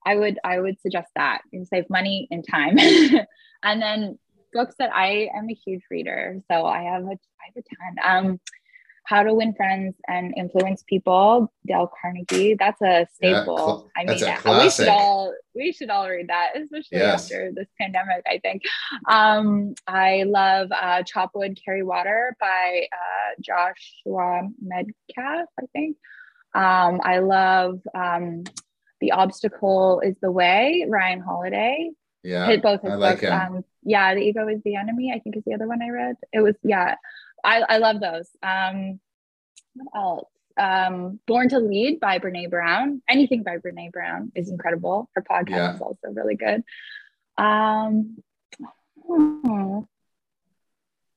I 0.05 0.17
would 0.17 0.39
I 0.45 0.61
would 0.61 0.81
suggest 0.81 1.09
that 1.17 1.43
and 1.53 1.67
save 1.67 1.89
money 1.91 2.29
and 2.31 2.45
time. 2.47 2.79
and 3.63 3.83
then 3.83 4.19
books 4.53 4.75
that 4.79 4.95
I 4.95 5.31
am 5.35 5.49
a 5.49 5.55
huge 5.55 5.83
reader, 5.91 6.41
so 6.51 6.67
I 6.67 6.83
have 6.83 7.05
a 7.05 7.07
I 7.07 7.47
have 7.47 7.57
a 7.57 7.63
ton. 7.63 8.27
Um, 8.29 8.41
how 9.05 9.25
to 9.25 9.35
Win 9.35 9.53
Friends 9.55 9.97
and 10.07 10.33
Influence 10.37 10.85
People, 10.85 11.53
Dale 11.67 11.91
Carnegie. 12.01 12.55
That's 12.55 12.81
a 12.81 13.09
staple. 13.13 13.91
Yeah, 13.97 14.03
I 14.03 14.53
mean, 14.55 14.63
we 14.63 14.71
should 14.71 14.89
all 14.89 15.35
we 15.55 15.73
should 15.73 15.91
all 15.91 16.09
read 16.09 16.29
that, 16.29 16.53
especially 16.57 16.99
yes. 16.99 17.25
after 17.25 17.51
this 17.53 17.67
pandemic. 17.81 18.23
I 18.27 18.39
think. 18.39 18.63
Um, 19.09 19.75
I 19.87 20.25
love 20.25 20.69
uh, 20.71 21.03
Chop 21.03 21.33
Wood, 21.35 21.59
Carry 21.63 21.83
Water 21.83 22.37
by 22.41 22.87
uh, 22.93 23.41
Joshua 23.41 24.49
Medcalf. 24.65 25.47
I 25.59 25.67
think. 25.73 25.97
Um, 26.55 27.01
I 27.03 27.19
love 27.19 27.81
um, 27.95 28.45
The 29.01 29.13
Obstacle 29.13 30.01
Is 30.01 30.17
the 30.21 30.31
Way, 30.31 30.87
Ryan 30.89 31.21
Holiday. 31.21 31.91
Yeah, 32.23 32.47
hit 32.47 32.63
both 32.63 32.83
his 32.83 32.93
I 32.93 32.97
like 32.97 33.21
books. 33.21 33.33
Um, 33.33 33.65
yeah, 33.83 34.15
The 34.15 34.21
Ego 34.21 34.47
Is 34.49 34.61
the 34.65 34.77
Enemy. 34.77 35.13
I 35.15 35.21
think 35.21 35.37
is 35.37 35.45
the 35.47 35.55
other 35.55 35.67
one 35.67 35.83
I 35.83 35.89
read. 35.89 36.17
It 36.33 36.41
was 36.41 36.55
yeah. 36.63 36.97
I, 37.43 37.63
I 37.63 37.79
love 37.79 38.01
those. 38.01 38.29
Um, 38.43 39.01
what 39.75 39.89
else? 39.95 40.29
Um, 40.57 41.21
Born 41.27 41.49
to 41.51 41.59
Lead 41.59 42.01
by 42.01 42.19
Brene 42.19 42.51
Brown. 42.51 43.03
Anything 43.09 43.43
by 43.43 43.57
Brene 43.57 43.91
Brown 43.93 44.33
is 44.35 44.51
incredible. 44.51 45.09
Her 45.15 45.23
podcast 45.23 45.51
yeah. 45.51 45.75
is 45.75 45.81
also 45.81 46.09
really 46.13 46.37
good. 46.37 46.63
Um, 47.39 48.19
hmm. 49.07 49.79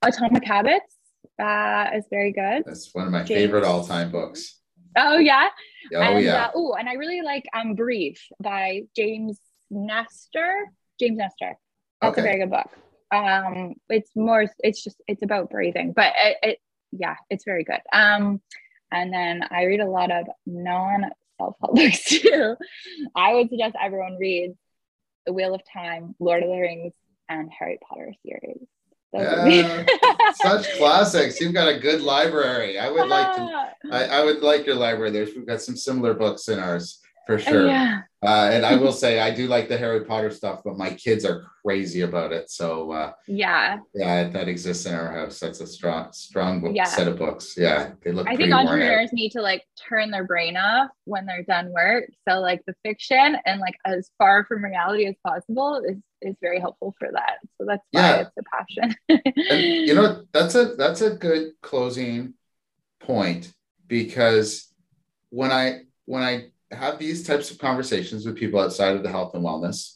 Atomic 0.02 0.46
Habits 0.46 0.96
uh, 1.40 1.88
is 1.96 2.06
very 2.10 2.32
good. 2.32 2.64
That's 2.66 2.94
one 2.94 3.08
of 3.08 3.12
my 3.12 3.24
James, 3.24 3.42
favorite 3.42 3.64
all 3.64 3.86
time 3.86 4.12
books. 4.12 4.60
Oh 4.96 5.18
yeah. 5.18 5.50
Oh 5.94 6.02
and, 6.02 6.24
yeah. 6.24 6.46
Uh, 6.46 6.52
oh, 6.56 6.74
and 6.74 6.88
I 6.88 6.94
really 6.94 7.22
like 7.22 7.46
um 7.54 7.76
Breathe 7.76 8.18
by 8.42 8.84
James 8.96 9.40
Nestor. 9.70 10.66
James 11.00 11.18
Nestor. 11.18 11.58
That's 12.02 12.18
Okay. 12.18 12.22
a 12.22 12.24
very 12.24 12.40
good 12.40 12.52
book. 12.52 12.70
Um, 13.12 13.76
it's 13.90 14.10
more. 14.16 14.46
It's 14.60 14.84
just 14.84 15.02
it's 15.08 15.24
about 15.24 15.50
breathing, 15.50 15.94
but 15.94 16.14
it, 16.18 16.38
it 16.44 16.60
yeah, 16.92 17.16
it's 17.30 17.46
very 17.46 17.64
good. 17.64 17.82
Um, 17.92 18.42
and 18.92 19.12
then 19.14 19.44
I 19.50 19.64
read 19.64 19.80
a 19.80 19.90
lot 19.90 20.12
of 20.12 20.28
non 20.46 21.10
self 21.38 21.56
help 21.60 21.76
books 21.76 22.04
too. 22.06 22.56
I 23.16 23.34
would 23.34 23.50
suggest 23.50 23.76
everyone 23.82 24.18
reads 24.20 24.58
The 25.26 25.34
Wheel 25.34 25.54
of 25.56 25.62
Time, 25.72 26.16
Lord 26.20 26.44
of 26.44 26.50
the 26.50 26.60
Rings, 26.60 26.94
and 27.30 27.52
Harry 27.58 27.80
Potter 27.88 28.14
series. 28.26 28.68
Such 30.36 30.78
classics. 30.78 31.40
You've 31.40 31.54
got 31.54 31.68
a 31.68 31.80
good 31.80 32.02
library. 32.02 32.80
I 32.80 32.90
would 32.90 33.08
like 33.08 33.36
to. 33.36 33.70
I, 33.92 34.06
I 34.06 34.24
would 34.24 34.42
like 34.42 34.66
your 34.66 34.76
library. 34.76 35.12
There's 35.12 35.36
we've 35.36 35.46
got 35.48 35.62
some 35.62 35.76
similar 35.76 36.14
books 36.14 36.48
in 36.48 36.60
ours 36.60 37.00
for 37.26 37.40
sure. 37.40 37.68
Yeah. 37.68 38.02
Uh, 38.22 38.50
and 38.52 38.66
I 38.66 38.76
will 38.82 38.92
say 38.94 39.20
I 39.20 39.32
do 39.34 39.48
like 39.48 39.70
the 39.70 39.78
Harry 39.78 40.04
Potter 40.06 40.30
stuff, 40.30 40.62
but 40.64 40.78
my 40.78 40.90
kids 40.92 41.24
are 41.26 41.46
crazy 41.66 42.02
about 42.02 42.34
it. 42.34 42.50
So 42.50 42.92
uh, 42.92 43.12
Yeah. 43.28 43.78
yeah, 43.94 44.28
that 44.30 44.48
exists 44.48 44.86
in 44.86 44.94
our 44.94 45.12
house. 45.12 45.40
That's 45.40 45.62
a 45.62 45.68
strong, 45.68 46.12
strong 46.12 46.60
book, 46.62 46.74
Yeah. 46.76 46.84
set 46.86 47.08
of 47.08 47.18
books. 47.18 47.56
Yeah, 47.58 47.92
they 48.04 48.12
look. 48.12 48.28
I 48.28 48.36
think 48.36 48.54
entrepreneurs 48.54 49.14
need 49.14 49.32
to 49.34 49.42
like 49.42 49.64
turn 49.88 50.12
their 50.12 50.26
brain 50.26 50.58
off 50.58 50.90
when 51.06 51.26
they're 51.26 51.44
done 51.44 51.72
work. 51.72 52.06
So 52.28 52.40
like 52.40 52.62
the 52.68 52.76
fiction 52.84 53.38
and 53.46 53.60
like 53.62 53.76
as 53.86 54.10
far 54.18 54.46
from 54.46 54.64
reality 54.64 55.06
as 55.06 55.16
possible 55.26 55.82
is 55.88 55.98
is 56.28 56.36
very 56.42 56.60
helpful 56.60 56.96
for 56.98 57.10
that. 57.12 57.40
So 57.58 57.66
that's 57.68 57.84
why 57.92 58.02
Yeah. 58.02 58.22
it's 58.22 58.38
a 58.38 58.44
passion. 58.44 58.96
And 59.50 59.62
you 59.88 59.94
know 59.96 60.24
that's 60.32 60.56
a 60.56 60.76
that's 60.76 61.02
a 61.02 61.12
good 61.12 61.52
closing 61.62 62.34
point 63.00 63.52
because 63.88 64.74
when 65.30 65.52
I 65.52 65.82
when 66.06 66.24
I 66.24 66.52
have 66.72 66.98
these 67.00 67.26
types 67.26 67.52
of 67.52 67.58
conversations 67.60 68.26
with 68.26 68.36
people 68.38 68.60
outside 68.60 68.96
of 68.96 69.04
the 69.04 69.10
health 69.10 69.36
and 69.36 69.44
wellness, 69.44 69.96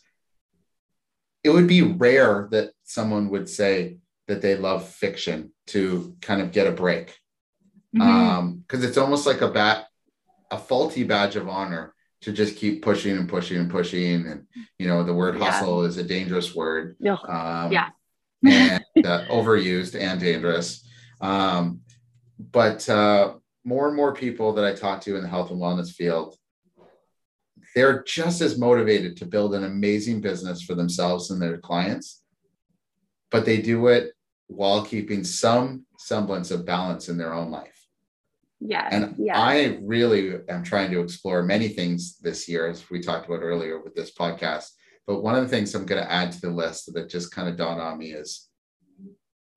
it 1.44 1.50
would 1.50 1.68
be 1.68 1.82
rare 1.82 2.48
that 2.52 2.72
someone 2.84 3.30
would 3.30 3.50
say 3.50 3.98
that 4.28 4.42
they 4.42 4.56
love 4.56 4.88
fiction 4.88 5.52
to 5.68 6.16
kind 6.22 6.42
of 6.42 6.52
get 6.52 6.68
a 6.68 6.72
break. 6.72 7.18
Mhm. 7.96 8.02
Um, 8.02 8.58
because 8.60 8.84
it's 8.84 8.98
almost 8.98 9.26
like 9.26 9.42
a 9.42 9.50
bat 9.50 9.88
a 10.52 10.58
faulty 10.58 11.04
badge 11.04 11.36
of 11.36 11.50
honor 11.50 11.94
to 12.22 12.32
just 12.32 12.56
keep 12.58 12.82
pushing 12.82 13.18
and 13.18 13.30
pushing 13.30 13.58
and 13.58 13.70
pushing. 13.70 14.26
And 14.28 14.48
you 14.80 14.88
know, 14.88 15.04
the 15.04 15.14
word 15.14 15.38
Yeah. 15.38 15.52
hustle 15.52 15.84
is 15.84 15.98
a 15.98 16.04
dangerous 16.04 16.56
word. 16.56 16.96
Um, 17.28 17.72
Yeah. 17.72 17.90
and 18.46 18.84
uh, 19.06 19.26
overused 19.30 20.00
and 20.00 20.20
dangerous. 20.20 20.88
Um, 21.22 21.82
but 22.40 22.88
uh, 22.90 23.36
more 23.64 23.88
and 23.88 23.96
more 23.96 24.14
people 24.14 24.54
that 24.54 24.66
I 24.66 24.74
talk 24.74 25.02
to 25.02 25.16
in 25.16 25.24
the 25.24 25.28
health 25.28 25.52
and 25.52 25.60
wellness 25.60 25.92
field, 25.92 26.36
they're 27.76 28.04
just 28.04 28.42
as 28.42 28.58
motivated 28.58 29.18
to 29.18 29.26
build 29.26 29.54
an 29.54 29.64
amazing 29.64 30.22
business 30.22 30.62
for 30.62 30.76
themselves 30.76 31.32
and 31.32 31.42
their 31.42 31.58
clients, 31.58 32.24
but 33.30 33.46
they 33.46 33.62
do 33.62 33.88
it 33.88 34.14
while 34.48 34.84
keeping 34.86 35.24
some 35.24 35.86
semblance 36.00 36.52
of 36.52 36.66
balance 36.66 37.10
in 37.10 37.18
their 37.18 37.34
own 37.34 37.52
life. 37.52 37.77
Yeah. 38.60 38.88
And 38.92 39.16
yeah. 39.18 39.40
I 39.40 39.80
really 39.82 40.40
am 40.50 40.64
trying 40.64 40.92
to 40.92 41.02
explore 41.02 41.44
many 41.44 41.68
things 41.70 42.18
this 42.20 42.48
year, 42.50 42.68
as 42.68 42.90
we 42.90 43.00
talked 43.02 43.28
about 43.28 43.42
earlier 43.42 43.80
with 43.82 43.96
this 43.96 44.14
podcast. 44.14 44.72
But 45.06 45.22
one 45.22 45.36
of 45.36 45.44
the 45.44 45.50
things 45.50 45.74
I'm 45.74 45.86
going 45.86 46.04
to 46.04 46.12
add 46.12 46.32
to 46.34 46.42
the 46.42 46.50
list 46.50 46.94
that 46.94 47.10
just 47.10 47.32
kind 47.32 47.48
of 47.48 47.56
dawned 47.56 47.82
on 47.82 47.98
me 47.98 48.12
is, 48.12 48.48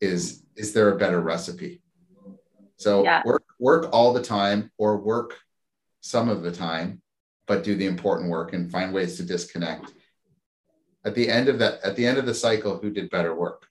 is 0.00 0.44
is 0.56 0.72
there 0.72 0.90
a 0.90 0.96
better 0.98 1.20
recipe? 1.20 1.82
So 2.76 3.02
Yeah. 3.04 3.22
work 3.24 3.44
work 3.58 3.88
all 3.92 4.12
the 4.12 4.22
time 4.22 4.70
or 4.78 4.96
work 4.98 5.38
some 6.00 6.28
of 6.28 6.42
the 6.42 6.52
time, 6.52 7.02
but 7.46 7.62
do 7.64 7.74
the 7.74 7.86
important 7.86 8.30
work 8.30 8.52
and 8.54 8.70
find 8.70 8.94
ways 8.94 9.16
to 9.18 9.22
disconnect. 9.24 9.92
At 11.04 11.14
the 11.14 11.28
end 11.28 11.48
of 11.48 11.58
that, 11.58 11.80
at 11.82 11.96
the 11.96 12.06
end 12.06 12.18
of 12.18 12.26
the 12.26 12.34
cycle, 12.34 12.78
who 12.78 12.90
did 12.90 13.10
better 13.10 13.34
work? 13.34 13.66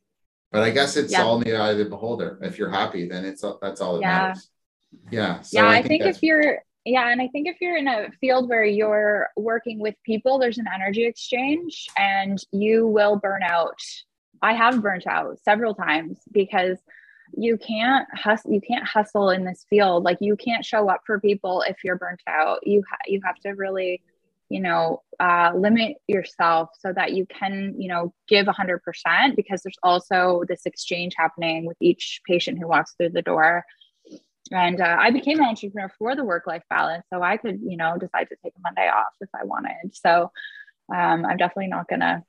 But 0.52 0.63
I 0.63 0.72
guess 0.72 0.98
it's 0.98 1.12
Yeah. 1.13 1.24
all 1.24 1.38
in 1.38 1.44
the 1.44 1.56
eye 1.56 1.72
of 1.72 1.78
the 1.78 1.86
beholder. 1.86 2.39
If 2.42 2.58
you're 2.58 2.70
happy, 2.72 3.08
then 3.08 3.26
it's 3.26 3.44
that's 3.62 3.82
all 3.82 3.96
that 3.96 4.02
Yeah. 4.02 4.20
matters. 4.28 4.50
Yeah. 5.12 5.41
So 5.41 5.62
yeah, 5.62 5.69
I 5.69 5.82
think, 5.82 6.02
that's- 6.02 6.17
if 6.17 6.23
you're 6.23 6.60
yeah, 6.86 7.10
and 7.10 7.21
I 7.21 7.28
think 7.28 7.47
if 7.47 7.58
you're 7.62 7.78
in 7.78 7.88
a 7.88 8.10
field 8.21 8.49
where 8.49 8.63
you're 8.63 9.30
working 9.36 9.80
with 9.80 9.95
people, 10.04 10.39
there's 10.39 10.58
an 10.58 10.65
energy 10.73 11.06
exchange 11.06 11.88
and 11.97 12.38
you 12.52 12.88
will 12.88 13.17
burn 13.17 13.43
out. 13.43 13.80
I 14.41 14.54
have 14.54 14.82
burnt 14.82 15.06
out 15.06 15.38
several 15.43 15.75
times 15.75 16.17
because 16.32 16.78
you 17.38 17.58
can't 17.58 18.08
hustle 18.13 18.52
you 18.52 18.62
can't 18.62 18.88
hustle 18.88 19.30
in 19.30 19.45
this 19.45 19.65
field. 19.69 20.04
Like 20.04 20.17
you 20.21 20.36
can't 20.36 20.65
show 20.65 20.89
up 20.89 21.02
for 21.06 21.19
people 21.19 21.62
if 21.67 21.84
you're 21.84 21.97
burnt 21.97 22.21
out. 22.28 22.65
You 22.65 22.84
ha- 22.89 22.97
you 23.06 23.21
have 23.23 23.36
to 23.41 23.49
really 23.52 24.02
you 24.49 24.62
know 24.62 25.04
uh, 25.19 25.52
limit 25.56 25.97
yourself 26.08 26.69
so 26.80 26.91
that 26.93 27.13
you 27.13 27.25
can 27.28 27.75
you 27.78 27.88
know 27.88 28.13
give 28.28 28.47
100% 28.47 29.36
because 29.36 29.62
there's 29.62 29.78
also 29.84 30.43
this 30.47 30.65
exchange 30.65 31.13
happening 31.17 31.65
with 31.65 31.78
each 31.82 32.21
patient 32.25 32.58
who 32.58 32.67
walks 32.67 32.95
through 32.97 33.10
the 33.10 33.21
door 33.21 33.63
and 34.52 34.82
uh, 34.82 34.97
i 34.99 35.12
became 35.12 35.39
an 35.39 35.45
entrepreneur 35.45 35.91
for 35.97 36.15
the 36.15 36.23
work 36.23 36.47
life 36.47 36.63
balance 36.69 37.06
so 37.12 37.21
i 37.21 37.38
could 37.38 37.60
you 37.62 37.78
know 37.78 37.97
decide 37.97 38.28
to 38.30 38.36
take 38.43 38.54
a 38.58 38.62
monday 38.62 38.89
off 38.89 39.13
if 39.21 39.30
i 39.39 39.43
wanted 39.43 39.93
so 39.93 40.32
um, 40.93 41.25
i'm 41.25 41.38
definitely 41.38 41.67
not 41.67 41.88
going 41.88 41.99
to 41.99 42.23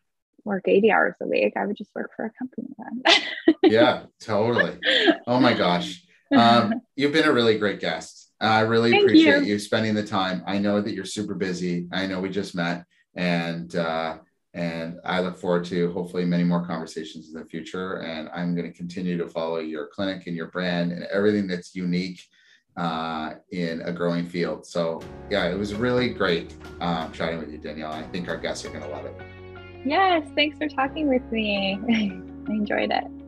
work 0.44 0.64
80 0.66 0.92
hours 0.92 1.14
a 1.20 1.26
week 1.26 1.54
i 1.56 1.64
would 1.64 1.76
just 1.76 1.90
work 1.94 2.10
for 2.16 2.24
a 2.24 2.30
company 2.30 2.68
then 2.78 3.22
yeah, 3.62 4.02
totally. 4.20 4.78
Oh 5.26 5.40
my 5.40 5.54
gosh. 5.54 6.02
Um, 6.36 6.74
you've 6.96 7.12
been 7.12 7.28
a 7.28 7.32
really 7.32 7.58
great 7.58 7.80
guest. 7.80 8.32
I 8.40 8.60
really 8.60 8.90
Thank 8.90 9.04
appreciate 9.04 9.42
you. 9.42 9.52
you. 9.52 9.58
spending 9.58 9.94
the 9.94 10.06
time. 10.06 10.42
I 10.46 10.58
know 10.58 10.80
that 10.80 10.94
you're 10.94 11.04
super 11.04 11.34
busy. 11.34 11.88
I 11.92 12.06
know 12.06 12.20
we 12.20 12.30
just 12.30 12.54
met 12.54 12.84
and 13.14 13.74
uh, 13.76 14.18
and 14.54 14.98
I 15.04 15.20
look 15.20 15.36
forward 15.38 15.64
to 15.66 15.92
hopefully 15.92 16.24
many 16.24 16.44
more 16.44 16.66
conversations 16.66 17.28
in 17.32 17.38
the 17.38 17.44
future. 17.46 17.98
And 17.98 18.28
I'm 18.34 18.54
going 18.54 18.70
to 18.70 18.76
continue 18.76 19.16
to 19.18 19.28
follow 19.28 19.58
your 19.58 19.86
clinic 19.88 20.26
and 20.26 20.34
your 20.36 20.48
brand 20.48 20.92
and 20.92 21.04
everything 21.04 21.46
that's 21.46 21.74
unique 21.74 22.20
uh, 22.76 23.34
in 23.52 23.82
a 23.82 23.92
growing 23.92 24.26
field. 24.26 24.66
So 24.66 25.00
yeah, 25.30 25.46
it 25.48 25.58
was 25.58 25.74
really 25.74 26.08
great 26.10 26.56
um, 26.80 27.12
chatting 27.12 27.38
with 27.38 27.52
you, 27.52 27.58
Danielle. 27.58 27.92
I 27.92 28.02
think 28.02 28.28
our 28.28 28.36
guests 28.36 28.64
are 28.64 28.70
going 28.70 28.82
to 28.82 28.88
love 28.88 29.06
it. 29.06 29.14
yes 29.84 30.28
thanks 30.34 30.58
for 30.58 30.68
talking 30.68 31.08
with 31.08 31.22
me 31.32 31.78
i 32.48 32.52
enjoyed 32.52 32.90
it 32.90 33.19